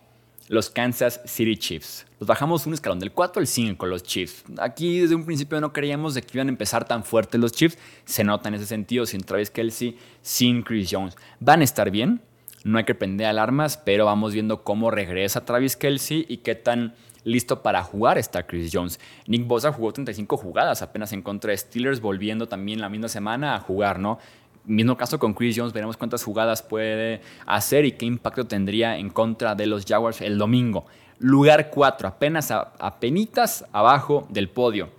Los 0.48 0.70
Kansas 0.70 1.22
City 1.26 1.58
Chiefs. 1.58 2.08
Los 2.20 2.28
bajamos 2.28 2.66
un 2.66 2.74
escalón 2.74 3.00
del 3.00 3.12
4 3.12 3.40
al 3.40 3.48
5 3.48 3.78
con 3.78 3.90
los 3.90 4.04
Chiefs. 4.04 4.44
Aquí 4.58 5.00
desde 5.00 5.16
un 5.16 5.26
principio 5.26 5.62
no 5.62 5.72
creíamos 5.72 6.16
de 6.16 6.24
que 6.24 6.38
iban 6.38 6.48
a 6.48 6.52
empezar 6.52 6.88
tan 6.88 7.04
fuertes 7.04 7.40
los 7.40 7.52
Chiefs. 7.52 7.78
Se 8.06 8.24
nota 8.24 8.50
en 8.50 8.56
ese 8.56 8.66
sentido, 8.66 9.06
sin 9.06 9.22
Travis 9.22 9.52
Kelsey, 9.52 9.98
sin 10.22 10.64
Chris 10.64 10.90
Jones. 10.92 11.16
Van 11.40 11.62
a 11.62 11.64
estar 11.64 11.92
bien, 11.92 12.22
no 12.64 12.78
hay 12.78 12.84
que 12.84 12.96
prender 12.96 13.28
alarmas, 13.28 13.78
pero 13.78 14.06
vamos 14.06 14.34
viendo 14.34 14.64
cómo 14.64 14.92
regresa 14.92 15.46
Travis 15.46 15.76
Kelsey 15.76 16.26
y 16.28 16.38
qué 16.38 16.56
tan 16.56 16.94
listo 17.24 17.62
para 17.62 17.84
jugar 17.84 18.18
está 18.18 18.46
Chris 18.46 18.72
Jones. 18.74 19.00
Nick 19.28 19.48
Bosa 19.48 19.72
jugó 19.72 19.94
35 19.94 20.38
jugadas 20.38 20.82
apenas 20.82 21.14
en 21.14 21.22
contra 21.22 21.52
de 21.52 21.58
Steelers, 21.58 22.02
volviendo 22.02 22.48
también 22.48 22.82
la 22.82 22.90
misma 22.90 23.08
semana 23.08 23.56
a 23.56 23.60
jugar, 23.60 24.00
¿no? 24.00 24.20
Mismo 24.66 24.98
caso 24.98 25.20
con 25.20 25.34
Chris 25.34 25.56
Jones, 25.58 25.74
veremos 25.74 25.98
cuántas 25.98 26.24
jugadas 26.24 26.62
puede 26.62 27.22
hacer 27.46 27.86
y 27.86 27.94
qué 27.94 28.06
impacto 28.06 28.46
tendría 28.46 28.98
en 28.98 29.10
contra 29.10 29.56
de 29.56 29.66
los 29.66 29.86
Jaguars 29.86 30.22
el 30.22 30.38
domingo. 30.38 30.86
Lugar 31.18 31.70
4, 31.70 32.08
apenas 32.08 32.52
a, 32.52 33.00
penitas 33.00 33.66
abajo 33.72 34.28
del 34.30 34.50
podio. 34.50 34.90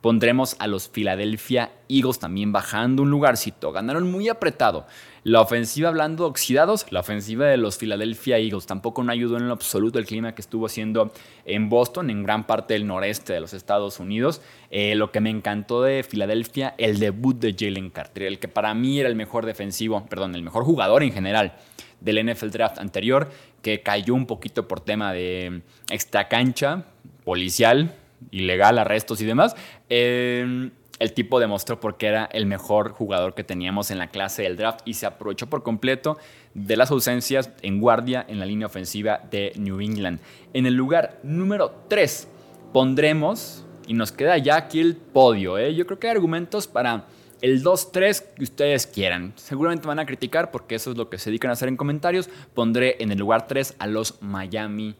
Pondremos 0.00 0.56
a 0.58 0.66
los 0.66 0.88
Philadelphia 0.88 1.72
Eagles 1.88 2.18
también 2.18 2.52
bajando 2.52 3.02
un 3.02 3.10
lugarcito. 3.10 3.72
Ganaron 3.72 4.10
muy 4.10 4.28
apretado. 4.28 4.86
La 5.24 5.40
ofensiva, 5.40 5.88
hablando 5.88 6.26
oxidados, 6.26 6.86
la 6.90 7.00
ofensiva 7.00 7.46
de 7.46 7.56
los 7.56 7.78
Philadelphia 7.78 8.38
Eagles 8.38 8.66
tampoco 8.66 9.02
no 9.02 9.10
ayudó 9.10 9.36
en 9.38 9.48
lo 9.48 9.54
absoluto 9.54 9.98
el 9.98 10.06
clima 10.06 10.36
que 10.36 10.42
estuvo 10.42 10.66
haciendo 10.66 11.12
en 11.44 11.68
Boston, 11.68 12.10
en 12.10 12.22
gran 12.22 12.46
parte 12.46 12.74
del 12.74 12.86
noreste 12.86 13.32
de 13.32 13.40
los 13.40 13.52
Estados 13.52 13.98
Unidos. 13.98 14.40
Eh, 14.70 14.94
lo 14.94 15.10
que 15.10 15.20
me 15.20 15.30
encantó 15.30 15.82
de 15.82 16.04
Filadelfia, 16.04 16.74
el 16.78 17.00
debut 17.00 17.36
de 17.38 17.56
Jalen 17.58 17.90
Carter, 17.90 18.22
el 18.22 18.38
que 18.38 18.46
para 18.46 18.72
mí 18.74 19.00
era 19.00 19.08
el 19.08 19.16
mejor 19.16 19.46
defensivo, 19.46 20.06
perdón, 20.06 20.36
el 20.36 20.42
mejor 20.42 20.62
jugador 20.62 21.02
en 21.02 21.12
general 21.12 21.56
del 22.00 22.24
NFL 22.24 22.50
Draft 22.50 22.78
anterior, 22.78 23.28
que 23.62 23.82
cayó 23.82 24.14
un 24.14 24.26
poquito 24.26 24.68
por 24.68 24.78
tema 24.78 25.12
de 25.12 25.62
extra 25.90 26.28
cancha, 26.28 26.84
policial, 27.24 27.96
ilegal, 28.30 28.78
arrestos 28.78 29.20
y 29.20 29.24
demás. 29.24 29.54
Eh, 29.88 30.70
el 30.98 31.12
tipo 31.12 31.40
demostró 31.40 31.78
por 31.78 31.98
qué 31.98 32.06
era 32.06 32.24
el 32.32 32.46
mejor 32.46 32.92
jugador 32.92 33.34
que 33.34 33.44
teníamos 33.44 33.90
en 33.90 33.98
la 33.98 34.08
clase 34.08 34.42
del 34.42 34.56
draft 34.56 34.80
y 34.86 34.94
se 34.94 35.06
aprovechó 35.06 35.46
por 35.46 35.62
completo 35.62 36.16
de 36.54 36.76
las 36.76 36.90
ausencias 36.90 37.50
en 37.60 37.80
guardia 37.80 38.24
en 38.26 38.38
la 38.38 38.46
línea 38.46 38.66
ofensiva 38.66 39.20
de 39.30 39.52
New 39.56 39.80
England. 39.80 40.20
En 40.54 40.64
el 40.64 40.74
lugar 40.74 41.18
número 41.22 41.82
3 41.88 42.28
pondremos, 42.72 43.64
y 43.86 43.94
nos 43.94 44.10
queda 44.10 44.36
ya 44.38 44.56
aquí 44.56 44.80
el 44.80 44.96
podio, 44.96 45.58
¿eh? 45.58 45.74
yo 45.74 45.86
creo 45.86 45.98
que 45.98 46.08
hay 46.08 46.16
argumentos 46.16 46.66
para 46.66 47.04
el 47.40 47.62
2-3 47.62 48.34
que 48.34 48.44
ustedes 48.44 48.86
quieran. 48.86 49.32
Seguramente 49.36 49.86
van 49.86 49.98
a 49.98 50.06
criticar 50.06 50.50
porque 50.50 50.74
eso 50.74 50.90
es 50.90 50.96
lo 50.96 51.08
que 51.08 51.18
se 51.18 51.30
dedican 51.30 51.50
a 51.50 51.52
hacer 51.52 51.68
en 51.68 51.76
comentarios. 51.76 52.28
Pondré 52.54 52.96
en 53.00 53.12
el 53.12 53.18
lugar 53.18 53.46
3 53.46 53.76
a 53.78 53.86
los 53.86 54.20
Miami 54.22 54.96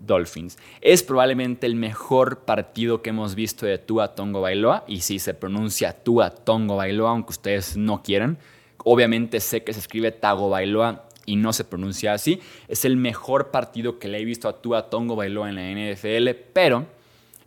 Dolphins. 0.00 0.58
Es 0.80 1.02
probablemente 1.02 1.66
el 1.66 1.74
mejor 1.74 2.40
partido 2.40 3.02
que 3.02 3.10
hemos 3.10 3.34
visto 3.34 3.66
de 3.66 3.78
Tua 3.78 4.14
Tongo 4.14 4.40
Bailoa, 4.40 4.84
y 4.86 5.00
si 5.00 5.18
se 5.18 5.34
pronuncia 5.34 5.92
Tua 5.92 6.30
Tongo 6.30 6.76
Bailoa, 6.76 7.10
aunque 7.10 7.30
ustedes 7.30 7.76
no 7.76 8.02
quieran. 8.02 8.38
Obviamente 8.84 9.40
sé 9.40 9.64
que 9.64 9.72
se 9.72 9.80
escribe 9.80 10.12
Tago 10.12 10.48
Bailoa 10.48 11.08
y 11.24 11.36
no 11.36 11.52
se 11.52 11.64
pronuncia 11.64 12.12
así. 12.12 12.40
Es 12.68 12.84
el 12.84 12.96
mejor 12.96 13.50
partido 13.50 13.98
que 13.98 14.08
le 14.08 14.18
he 14.18 14.24
visto 14.24 14.48
a 14.48 14.62
Tua 14.62 14.88
Tongo 14.90 15.16
Bailoa 15.16 15.48
en 15.48 15.56
la 15.56 15.94
NFL, 15.94 16.30
pero 16.52 16.86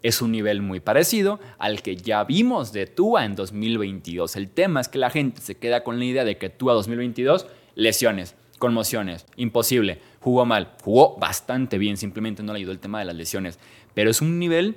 es 0.03 0.21
un 0.21 0.31
nivel 0.31 0.61
muy 0.61 0.79
parecido 0.79 1.39
al 1.57 1.81
que 1.81 1.95
ya 1.95 2.23
vimos 2.23 2.71
de 2.71 2.87
Tua 2.87 3.25
en 3.25 3.35
2022. 3.35 4.35
El 4.35 4.49
tema 4.49 4.81
es 4.81 4.87
que 4.87 4.97
la 4.97 5.09
gente 5.09 5.41
se 5.41 5.57
queda 5.57 5.83
con 5.83 5.99
la 5.99 6.05
idea 6.05 6.23
de 6.25 6.37
que 6.37 6.49
Tua 6.49 6.73
2022, 6.73 7.47
lesiones, 7.75 8.35
conmociones, 8.59 9.25
imposible. 9.35 9.99
Jugó 10.19 10.45
mal, 10.45 10.73
jugó 10.83 11.17
bastante 11.17 11.77
bien, 11.77 11.97
simplemente 11.97 12.43
no 12.43 12.53
le 12.53 12.59
ayudó 12.59 12.71
el 12.71 12.79
tema 12.79 12.99
de 12.99 13.05
las 13.05 13.15
lesiones, 13.15 13.57
pero 13.93 14.11
es 14.11 14.21
un 14.21 14.37
nivel, 14.37 14.75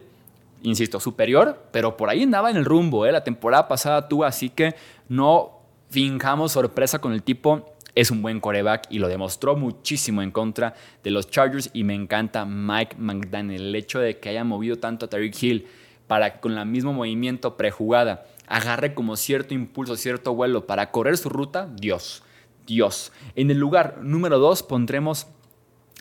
insisto, 0.62 1.00
superior, 1.00 1.66
pero 1.72 1.96
por 1.96 2.08
ahí 2.08 2.22
andaba 2.22 2.50
en 2.50 2.56
el 2.56 2.64
rumbo, 2.64 3.04
¿eh? 3.04 3.12
la 3.12 3.24
temporada 3.24 3.68
pasada 3.68 4.08
tuvo, 4.08 4.24
así 4.24 4.48
que 4.48 4.74
no 5.08 5.58
fingamos 5.90 6.52
sorpresa 6.52 7.00
con 7.00 7.12
el 7.12 7.22
tipo, 7.22 7.74
es 7.94 8.10
un 8.10 8.22
buen 8.22 8.40
coreback 8.40 8.86
y 8.88 8.98
lo 8.98 9.08
demostró 9.08 9.56
muchísimo 9.56 10.22
en 10.22 10.30
contra 10.30 10.74
de 11.04 11.10
los 11.10 11.28
Chargers 11.28 11.68
y 11.74 11.84
me 11.84 11.94
encanta 11.94 12.46
Mike 12.46 12.96
McDaniel, 12.98 13.66
el 13.66 13.74
hecho 13.74 13.98
de 13.98 14.18
que 14.18 14.30
haya 14.30 14.44
movido 14.44 14.76
tanto 14.76 15.06
a 15.06 15.10
Tariq 15.10 15.42
Hill 15.42 15.66
para 16.06 16.32
que 16.32 16.40
con 16.40 16.56
el 16.56 16.66
mismo 16.66 16.92
movimiento 16.92 17.56
prejugada 17.56 18.24
agarre 18.46 18.94
como 18.94 19.16
cierto 19.16 19.54
impulso, 19.54 19.96
cierto 19.96 20.34
vuelo 20.34 20.66
para 20.66 20.90
correr 20.90 21.16
su 21.18 21.28
ruta, 21.28 21.68
Dios. 21.74 22.22
Dios. 22.66 23.12
En 23.34 23.50
el 23.50 23.58
lugar 23.58 23.98
número 24.02 24.38
2 24.38 24.62
pondremos 24.62 25.26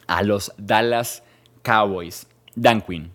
a 0.08 0.24
los 0.24 0.54
Dallas 0.58 1.24
Cowboys. 1.64 2.28
Dan 2.56 2.82
Quinn. 2.82 3.12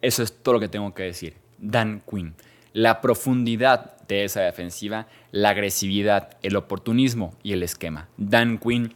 Eso 0.00 0.22
es 0.22 0.32
todo 0.32 0.54
lo 0.54 0.60
que 0.60 0.68
tengo 0.68 0.94
que 0.94 1.04
decir. 1.04 1.34
Dan 1.58 2.02
Quinn. 2.08 2.34
La 2.72 3.00
profundidad 3.00 3.98
de 4.08 4.24
esa 4.24 4.40
defensiva, 4.40 5.06
la 5.30 5.50
agresividad, 5.50 6.36
el 6.42 6.56
oportunismo 6.56 7.34
y 7.42 7.52
el 7.52 7.62
esquema. 7.62 8.08
Dan 8.16 8.58
Quinn 8.58 8.94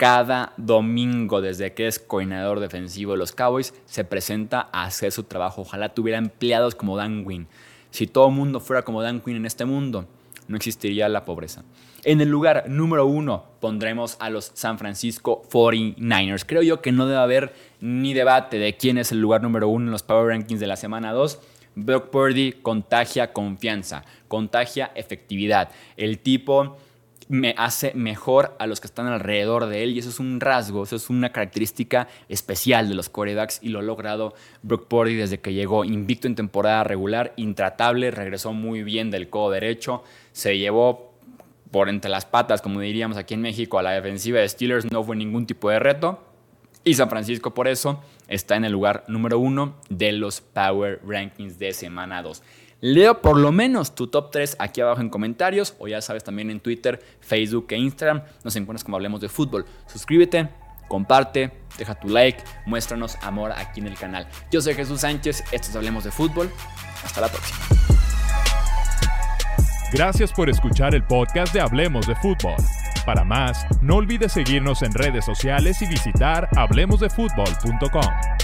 cada 0.00 0.54
domingo 0.56 1.42
desde 1.42 1.74
que 1.74 1.86
es 1.86 1.98
coordinador 1.98 2.58
defensivo 2.58 3.12
de 3.12 3.18
los 3.18 3.32
Cowboys 3.32 3.74
se 3.84 4.02
presenta 4.02 4.70
a 4.72 4.84
hacer 4.84 5.12
su 5.12 5.24
trabajo. 5.24 5.60
Ojalá 5.60 5.90
tuviera 5.90 6.18
empleados 6.18 6.74
como 6.74 6.96
Dan 6.96 7.26
Quinn. 7.26 7.48
Si 7.90 8.06
todo 8.06 8.28
el 8.28 8.34
mundo 8.34 8.60
fuera 8.60 8.80
como 8.80 9.02
Dan 9.02 9.20
Quinn 9.20 9.36
en 9.36 9.44
este 9.44 9.66
mundo, 9.66 10.08
no 10.50 10.56
existiría 10.56 11.08
la 11.08 11.24
pobreza. 11.24 11.62
En 12.02 12.20
el 12.20 12.28
lugar 12.28 12.64
número 12.68 13.06
uno 13.06 13.44
pondremos 13.60 14.16
a 14.18 14.30
los 14.30 14.50
San 14.54 14.78
Francisco 14.78 15.42
49ers. 15.48 16.44
Creo 16.44 16.62
yo 16.62 16.82
que 16.82 16.90
no 16.90 17.06
debe 17.06 17.20
haber 17.20 17.54
ni 17.80 18.14
debate 18.14 18.58
de 18.58 18.76
quién 18.76 18.98
es 18.98 19.12
el 19.12 19.20
lugar 19.20 19.42
número 19.42 19.68
uno 19.68 19.86
en 19.86 19.92
los 19.92 20.02
Power 20.02 20.26
Rankings 20.26 20.58
de 20.58 20.66
la 20.66 20.76
semana 20.76 21.12
2. 21.12 21.38
Brock 21.76 22.10
Purdy 22.10 22.52
contagia 22.62 23.32
confianza, 23.32 24.04
contagia 24.26 24.90
efectividad. 24.96 25.70
El 25.96 26.18
tipo 26.18 26.78
me 27.30 27.54
hace 27.56 27.94
mejor 27.94 28.56
a 28.58 28.66
los 28.66 28.80
que 28.80 28.88
están 28.88 29.06
alrededor 29.06 29.66
de 29.66 29.84
él 29.84 29.92
y 29.92 30.00
eso 30.00 30.08
es 30.08 30.18
un 30.18 30.40
rasgo, 30.40 30.82
eso 30.82 30.96
es 30.96 31.10
una 31.10 31.30
característica 31.30 32.08
especial 32.28 32.88
de 32.88 32.96
los 32.96 33.08
quarterbacks 33.08 33.60
y 33.62 33.68
lo 33.68 33.78
ha 33.78 33.82
logrado 33.82 34.34
Brock 34.64 34.88
Purdy 34.88 35.14
desde 35.14 35.38
que 35.38 35.52
llegó 35.52 35.84
invicto 35.84 36.26
en 36.26 36.34
temporada 36.34 36.82
regular, 36.82 37.32
intratable, 37.36 38.10
regresó 38.10 38.52
muy 38.52 38.82
bien 38.82 39.12
del 39.12 39.30
codo 39.30 39.52
derecho, 39.52 40.02
se 40.32 40.58
llevó 40.58 41.14
por 41.70 41.88
entre 41.88 42.10
las 42.10 42.26
patas, 42.26 42.62
como 42.62 42.80
diríamos 42.80 43.16
aquí 43.16 43.34
en 43.34 43.42
México, 43.42 43.78
a 43.78 43.84
la 43.84 43.92
defensiva 43.92 44.40
de 44.40 44.48
Steelers 44.48 44.90
no 44.90 45.04
fue 45.04 45.14
ningún 45.14 45.46
tipo 45.46 45.70
de 45.70 45.78
reto. 45.78 46.24
Y 46.82 46.94
San 46.94 47.10
Francisco 47.10 47.54
por 47.54 47.68
eso 47.68 48.02
está 48.26 48.56
en 48.56 48.64
el 48.64 48.72
lugar 48.72 49.04
número 49.06 49.38
uno 49.38 49.76
de 49.88 50.10
los 50.12 50.40
Power 50.40 51.00
Rankings 51.06 51.60
de 51.60 51.72
semana 51.74 52.22
2. 52.22 52.42
Leo 52.80 53.20
por 53.20 53.36
lo 53.36 53.52
menos 53.52 53.94
tu 53.94 54.06
top 54.06 54.30
3 54.30 54.56
aquí 54.58 54.80
abajo 54.80 55.00
en 55.00 55.10
comentarios 55.10 55.74
o 55.78 55.88
ya 55.88 56.00
sabes 56.00 56.24
también 56.24 56.50
en 56.50 56.60
Twitter, 56.60 57.02
Facebook 57.20 57.66
e 57.70 57.76
Instagram. 57.76 58.22
Nos 58.42 58.56
encuentras 58.56 58.84
como 58.84 58.96
hablemos 58.96 59.20
de 59.20 59.28
fútbol. 59.28 59.66
Suscríbete, 59.86 60.48
comparte, 60.88 61.52
deja 61.78 61.94
tu 61.94 62.08
like, 62.08 62.42
muéstranos 62.66 63.16
amor 63.22 63.52
aquí 63.52 63.80
en 63.80 63.86
el 63.86 63.98
canal. 63.98 64.26
Yo 64.50 64.60
soy 64.60 64.74
Jesús 64.74 65.00
Sánchez, 65.00 65.44
esto 65.52 65.68
es 65.68 65.76
Hablemos 65.76 66.04
de 66.04 66.10
Fútbol. 66.10 66.50
Hasta 67.04 67.20
la 67.20 67.28
próxima. 67.28 67.58
Gracias 69.92 70.32
por 70.32 70.48
escuchar 70.48 70.94
el 70.94 71.04
podcast 71.04 71.52
de 71.52 71.60
Hablemos 71.60 72.06
de 72.06 72.14
Fútbol. 72.16 72.56
Para 73.04 73.24
más, 73.24 73.66
no 73.82 73.96
olvides 73.96 74.32
seguirnos 74.32 74.82
en 74.82 74.92
redes 74.92 75.24
sociales 75.24 75.82
y 75.82 75.86
visitar 75.86 76.48
hablemosdefutbol.com. 76.56 78.39